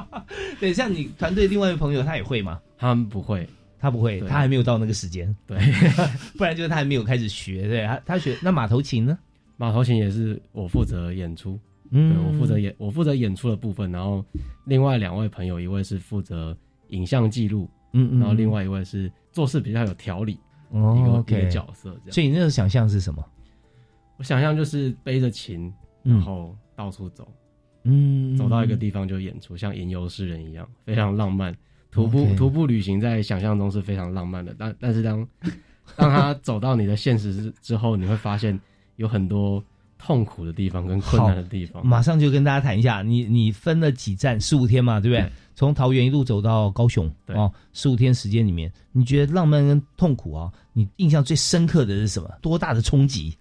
[0.58, 2.60] 对，像你团队另外一位朋友，他也会吗？
[2.76, 3.48] 他们不会，
[3.79, 5.35] 他不会，他还没有到那个时间。
[5.47, 5.59] 对，
[6.37, 7.68] 不然就是他还没有开始学。
[7.68, 9.18] 对，他他学那马头琴呢？
[9.57, 11.59] 马头琴也是我负责演出，
[11.91, 13.91] 嗯，我负责演，我负责演出的部分。
[13.91, 14.24] 然后
[14.66, 16.57] 另外两位朋友，一位是负责
[16.89, 20.39] 影像记录，嗯嗯，然后另外一位是做事比较有条理，
[20.70, 22.12] 哦，一个角色这样。
[22.12, 23.24] 所以你那个想象是什么？
[24.18, 25.72] 我想象就是背着琴，
[26.03, 27.27] 然后到处走，
[27.85, 31.55] 嗯，走到一个地方就演出，像吟游诗人一样，非常浪漫。
[31.91, 35.26] 徒步徒步旅行在想象中是非常浪漫的，但但是当
[35.97, 38.59] 当他走到你的现实之之后，你会发现
[38.97, 39.62] 有很多
[39.99, 41.87] 痛苦的地方跟困难的地方。
[41.87, 45.30] 马上就跟大家谈一下，你你分了几站，十五天嘛，对不对？
[45.55, 50.53] 从桃园一路走到高雄，哦，十五天时间里面，你觉得浪漫跟痛苦啊？
[50.74, 52.28] 你印象最深刻的是什么？
[52.43, 53.34] 多大的冲击？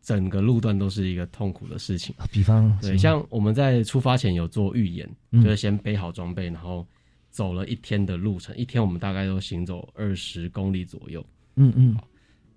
[0.00, 2.14] 整个路段都是一个痛苦的事情。
[2.30, 6.86] 比方，对，像我们在出发前有做预演，就是先背好装备，然后
[7.30, 8.56] 走了一天的路程。
[8.56, 11.24] 一天我们大概都行走二十公里左右。
[11.56, 11.96] 嗯嗯。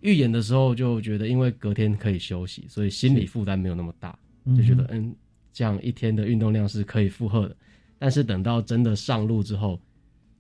[0.02, 4.18] 预演的时候就觉得，因为隔天可以休息，所以心理负担没有那么大，
[4.58, 5.16] 就觉得嗯，
[5.54, 7.56] 这样一天的运动量是可以负荷的。
[7.98, 9.80] 但是等到真的上路之后，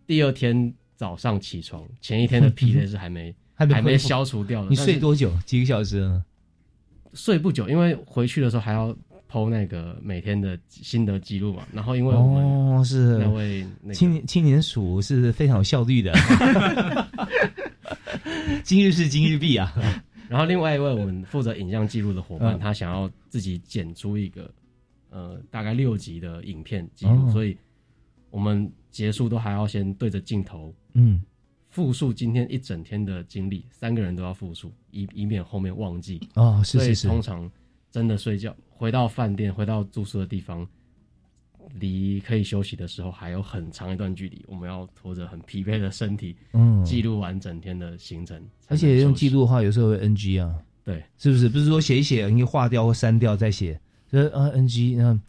[0.05, 4.69] 第二天早上起床，前一天的疲累是还没 还没消除掉的。
[4.69, 5.31] 你睡多久？
[5.45, 6.25] 几个小时呢？
[7.13, 8.93] 睡不久，因为回去的时候还要
[9.33, 11.65] 剖那个每天的心得记录嘛。
[11.73, 16.13] 然后因为我们哦是那位青年青年鼠是非常有效率的，
[18.63, 19.73] 今日事今日毕啊。
[20.29, 24.47] 然后另外一位我们负责影像记录的伙伴，他想要自己剪出一个
[25.09, 27.57] 呃大概六集的影片记录，所以
[28.29, 31.23] 我们结束都还要先对着镜头嗯。
[31.69, 36.21] 复述今天一整天的经历，三个人都要复述，以以免后面忘记。
[36.35, 37.07] 哦，是是是。
[37.07, 37.49] 通常
[37.89, 40.67] 真的睡觉，回到饭店，回到住宿的地方，
[41.79, 48.41] 离可以休息的时候还有很长一段距离，我们要拖着很疲惫的身体，嗯，记录完整天的行程。
[48.67, 50.53] 而且用记录的话，有时候会 NG 啊。
[50.83, 51.47] 对，是不是？
[51.47, 53.79] 不是说写一写，你划掉或删掉再写，
[54.11, 55.19] 就是啊 NG 那。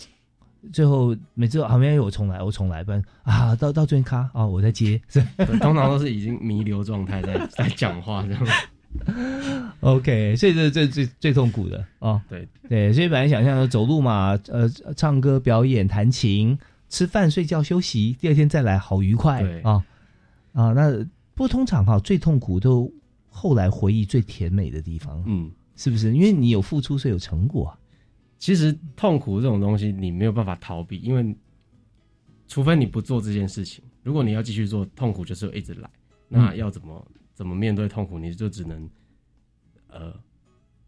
[0.72, 4.98] 最后每次好像有我重来，我重来，不然啊，到到最后卡啊，我在接，
[5.60, 8.46] 通常都是已经弥留状态在在讲话这样。
[9.84, 16.58] OK，所以这这最最痛苦的啊，对对，所以本来想象走路嘛，呃，唱歌、表演、弹琴、
[16.88, 19.84] 吃饭、睡觉、休息，第二天再来，好愉快啊
[20.52, 20.72] 啊！
[20.72, 20.90] 那
[21.34, 22.90] 不过通常哈，最痛苦都
[23.28, 26.14] 后来回忆最甜美的地方，嗯，是不是？
[26.14, 27.76] 因为你有付出，所以有成果。
[28.38, 31.36] 其实痛苦这种东西，你没有办法逃避，因为
[32.46, 33.84] 除非你不做这件事情。
[34.02, 35.90] 如果你要继续做，痛苦就是一直来。
[36.28, 38.18] 那要怎么怎么面对痛苦？
[38.18, 38.88] 你就只能
[39.94, 40.14] 呃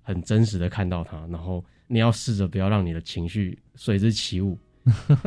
[0.03, 4.59] 很真实的看到它，然后你要试着不要让你的情绪随之起舞。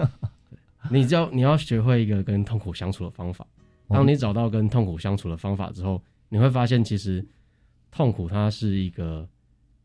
[0.91, 3.47] 你只要你要学会一个跟痛苦相处的方法。
[3.87, 5.99] 当你找到跟痛苦相处的方法之后，
[6.29, 7.25] 你会发现其实
[7.89, 9.27] 痛苦它是一个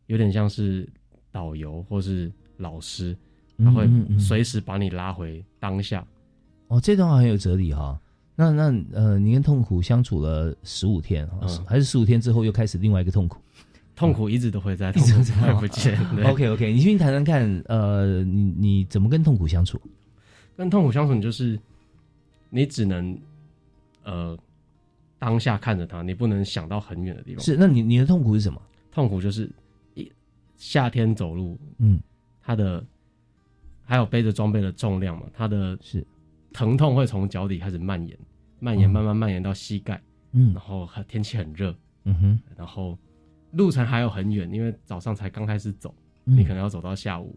[0.07, 0.87] 有点像是。
[1.35, 3.17] 导游或是老师，
[3.59, 6.07] 他会随时把你拉回当下。
[6.69, 8.01] 哦，这段话很有哲理哈。
[8.37, 11.29] 那那呃，你跟痛苦相处了十五天，
[11.67, 13.43] 还是十五天之后又开始另外一个痛苦？
[13.97, 15.99] 痛苦一直都会在，痛苦看不见。
[16.25, 19.81] OK OK，你先谈谈看，呃，你你怎么跟痛苦相处？
[20.57, 21.59] 跟痛苦相处，你就是
[22.51, 23.19] 你只能
[24.03, 24.37] 呃
[25.19, 27.45] 当下看着他，你不能想到很远的地方。
[27.45, 28.61] 是，那你你的痛苦是什么？
[28.93, 29.51] 痛苦就是
[29.95, 30.11] 一。
[30.57, 32.01] 夏天走路，嗯，
[32.41, 32.83] 他的
[33.85, 36.07] 还有背着装备的重量嘛，他的是
[36.53, 38.17] 疼痛会从脚底开始蔓延，
[38.61, 40.01] 蔓延慢慢蔓延到膝盖，
[40.33, 41.75] 嗯，然后天气很热，
[42.05, 42.97] 嗯哼，然后
[43.57, 45.95] 路程还有很远，因为早上才刚开始走，
[46.25, 47.37] 你可能要走到下午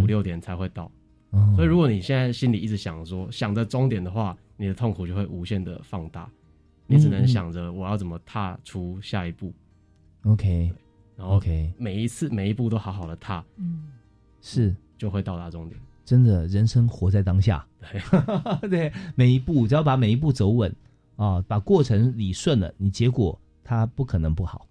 [0.00, 0.90] 五六点才会到，
[1.54, 6.30] 所以如果你现在心里一直想说想着终点的话，你的痛苦就会无限的放大，
[6.86, 9.52] 你只能想着我要怎么踏出下一步
[10.24, 10.72] ，OK。
[11.16, 13.88] 然后，OK，每一次每一步都好好的踏，嗯，
[14.40, 14.74] 是。
[14.98, 15.80] 就会到达终点。
[16.04, 17.66] 真的，人生活在当下，
[18.60, 18.68] 对。
[18.68, 20.70] 对，每一步只要把每一步走稳
[21.16, 24.66] 啊，把过程理顺了，你结果它不可能不好。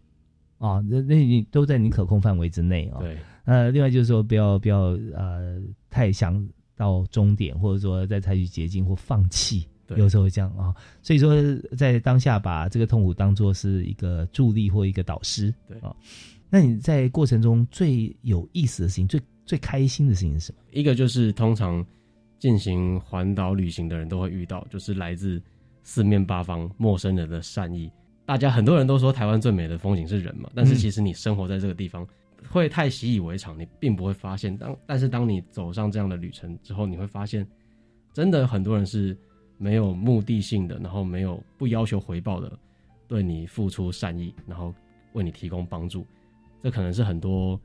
[0.60, 2.99] 啊，那那你都在你可控范围之内啊。
[2.99, 10.76] 对，呃，另外就是说不要不要呃太想到终点，或者说再采取捷径或放弃，有时候会这样啊。
[11.01, 11.34] 所以说
[11.78, 15.95] 在当下把这个痛苦当做是一个助力或一个导师，对啊。
[16.49, 20.57] 那你在过程中最有意思的事情，最最开心的事情是什么？
[20.72, 21.86] 一个就是通常
[22.38, 25.41] 进行环岛旅行的人都会遇到，就是来自
[25.84, 27.91] 四面八方陌生人的善意。
[28.30, 32.08] 大家很多人都说台湾最美的风景是人嘛，但是其实你生活在这个地方，
[32.48, 34.56] 会太习以为常，你并不会发现。
[34.56, 37.44] 当但是当你走上这样的旅程之后，你会发现，
[38.14, 39.18] 真的很多人是
[39.58, 42.56] 没有目的性的，然后没有不要求回报的，
[43.08, 44.72] 对你付出善意，然后
[45.14, 46.06] 为你提供帮助。
[46.62, 47.60] 这可能是很多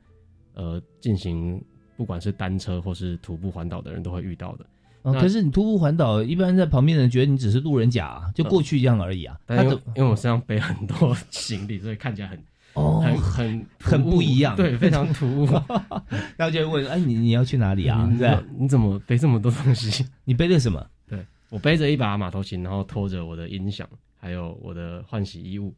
[0.55, 1.63] 呃进行
[1.95, 4.65] 不管是单车或是徒步环岛的人都会遇到的。
[5.05, 9.37] 啊，可是你徒步环岛，一般在旁边的人觉得你只是路人甲，就过去一样而已啊。
[9.45, 12.39] 但因为因为我身上背很多行李，所以看起来很
[12.73, 15.45] 哦很很很不一样，对，非常突兀。
[16.35, 18.11] 然后就会问，哎，你你要去哪里啊？
[18.17, 20.03] 对， 你怎么背这么多东西？
[20.23, 20.83] 你背的什么？
[21.07, 23.87] 对我背着一把马头琴，然后拖着我的音响，
[24.19, 25.73] 还有我的换洗衣物。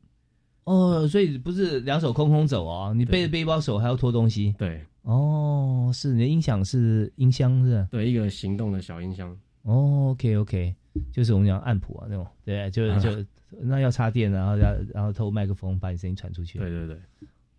[0.64, 4.56] 哦，所以不是两手空空走哦，你背着背包手还要拖东西。
[4.58, 7.88] 对，哦，是你的音响是音箱是吧？
[7.92, 9.30] 对，一个行动的小音箱。
[9.62, 10.76] 哦，OK OK，
[11.12, 13.26] 就是我们讲暗谱啊那种，对，就 就
[13.62, 16.60] 那要插电，然后要然后透麦克风把你声音传出去。
[16.60, 16.98] 对对对。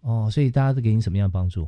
[0.03, 1.67] 哦，所以大家都给你什么样的帮助？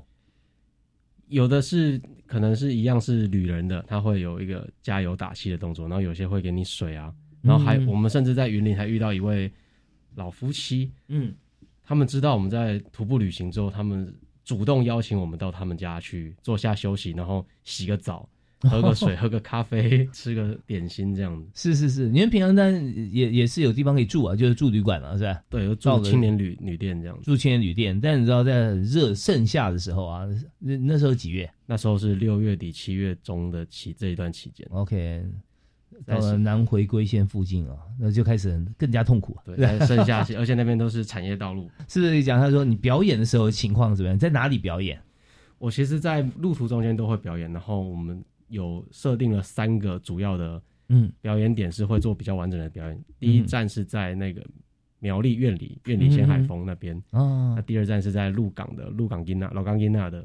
[1.29, 9.51] 有的是可能是一样是旅人的，他会有一个加油打气的动作，然后有些会给你水啊，然后还我们甚至在云林还遇到一位。
[10.17, 11.33] 老夫妻，嗯，
[11.85, 14.13] 他们知道我们在徒步旅行之后，他们
[14.51, 18.29] 主动邀请我们到他们家去坐下休息，然后洗个澡，
[18.63, 21.49] 喝个水， 喝个咖啡，吃个点心，这样子。
[21.55, 25.41] 是是是，你们平常在也也是有地方可以住啊，就是住旅馆嘛，是吧？
[25.49, 28.01] 对，住青年旅旅店这样，住青年旅店。
[28.01, 30.27] 但你知道，在热盛夏的时候啊，
[30.59, 31.49] 那那时候几月？
[31.67, 34.67] 那时候是六月底七月中的期这一段期间。
[34.73, 35.25] OK。
[36.07, 39.37] 到了南回归线附近啊，那就开始更加痛苦。
[39.45, 41.71] 对，剩下 而且那边都是产业道路。
[41.89, 44.19] 是不是讲他说你表演的时候情况怎么样？
[44.19, 45.01] 在哪里表演？
[45.59, 47.53] 我其实，在路途中间都会表演。
[47.53, 52.99] 然后我们有设定了三个主要的嗯表演点，是会做比较完整的表演。
[53.19, 54.43] 第一站是在那个
[55.01, 57.53] 苗栗院里院里仙海峰那边哦。
[57.55, 60.25] 那第二站是在鹿港的鹿港金娜老港金娜的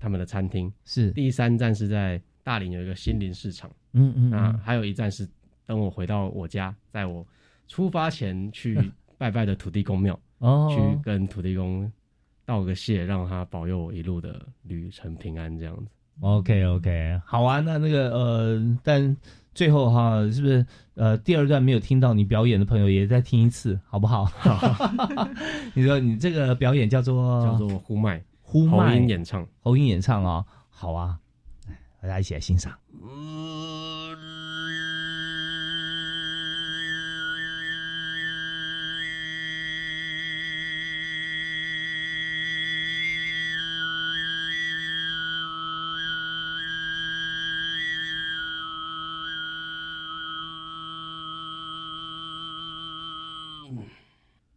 [0.00, 0.72] 他们的餐厅。
[0.86, 1.10] 是。
[1.10, 3.68] 第三站是在大林有一个心灵市场。
[3.94, 5.28] 嗯嗯，那还有一站是
[5.66, 7.26] 等我回到我家，在我
[7.66, 8.78] 出发前去
[9.18, 11.90] 拜拜的土地公庙，哦，去跟土地公
[12.44, 15.90] 道个谢，让他保佑我一路的旅程平安，这样子。
[16.20, 19.16] OK OK，好啊，那那个呃，但
[19.54, 20.64] 最后哈，是不是
[20.94, 24.28] 呃第二段没有听到你表演的朋友也再听一次，好不好？
[25.74, 31.18] 你说你这个表演叫做叫做呼麦呼麦喉音演唱喉音演唱啊，好啊，
[32.04, 32.70] 大家一起来欣赏。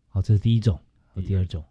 [0.09, 0.77] 好，这是第一种，
[1.13, 1.63] 和第二种。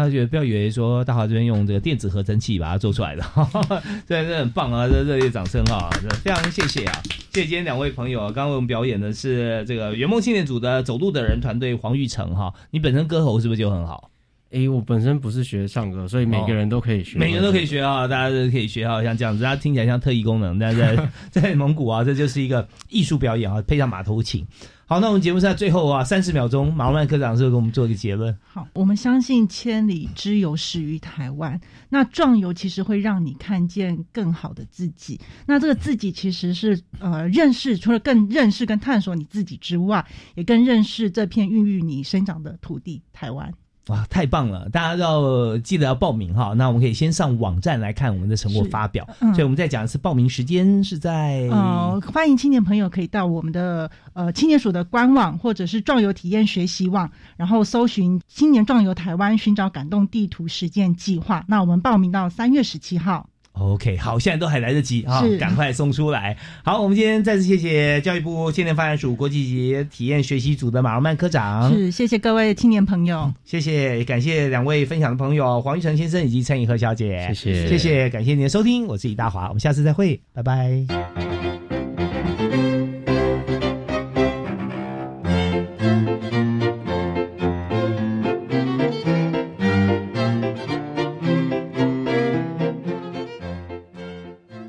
[0.00, 3.22] 大家觉得不要以为说大华这边用这个电子合成器把它做出来的，
[4.08, 4.88] 真的很棒啊！
[4.88, 5.90] 这热烈掌声啊，
[6.24, 7.02] 非常谢谢啊！
[7.34, 14.09] 谢谢今天两位朋友啊，刚刚为我们表演的是这个圆梦青年组的走路的人团队黄玉成哈，你本身歌喉是不是就很好？
[14.50, 24.44] 诶，我本身不是学唱歌，所以每个人都可以学，每个人都可以学啊，大家都可以学啊，像这样子，大家听起来像特异功能，但在 在蒙古啊，这就是一个艺术表演啊，配上马头琴。
[24.86, 28.36] 好，那我们节目是在最后啊，三十秒钟，马万科长是不是给我们做一个结论？
[28.42, 31.60] 好，我们相信千里之游始于台湾。
[31.88, 35.20] 那壮游其实会让你看见更好的自己。
[35.46, 43.54] 那这个自己其实是呃认识，除了更认识跟探索你自己之外，也更认识这片孕育你生长的土地台湾。
[43.90, 44.68] 哇，太棒了！
[44.68, 46.54] 大家要记得要报名哈。
[46.56, 49.04] 那我们可以先上网站来看我们的成果发表。
[49.18, 61.44] 嗯、所以我们再讲一次，报名时间是在呃，欢迎青年朋友可以到我们的呃青年署的官网或者是壮游体验学习网，然后搜寻青年壮游台湾，寻找感动地图实践计划。
[61.48, 63.29] 那我们报名到三月十七号。
[63.60, 66.36] OK，好，现在都还来得及啊，赶快送出来。
[66.64, 81.59] 好，我们今天再次谢谢教育部青年发展署国际级体验学习组的马荣曼科长，是谢谢各位青年朋友，谢谢，感谢两位分享的朋友黄玉成先生以及陈以和小姐，谢谢，谢谢，感谢您的收听，我是李大华，我们下次再会，拜拜。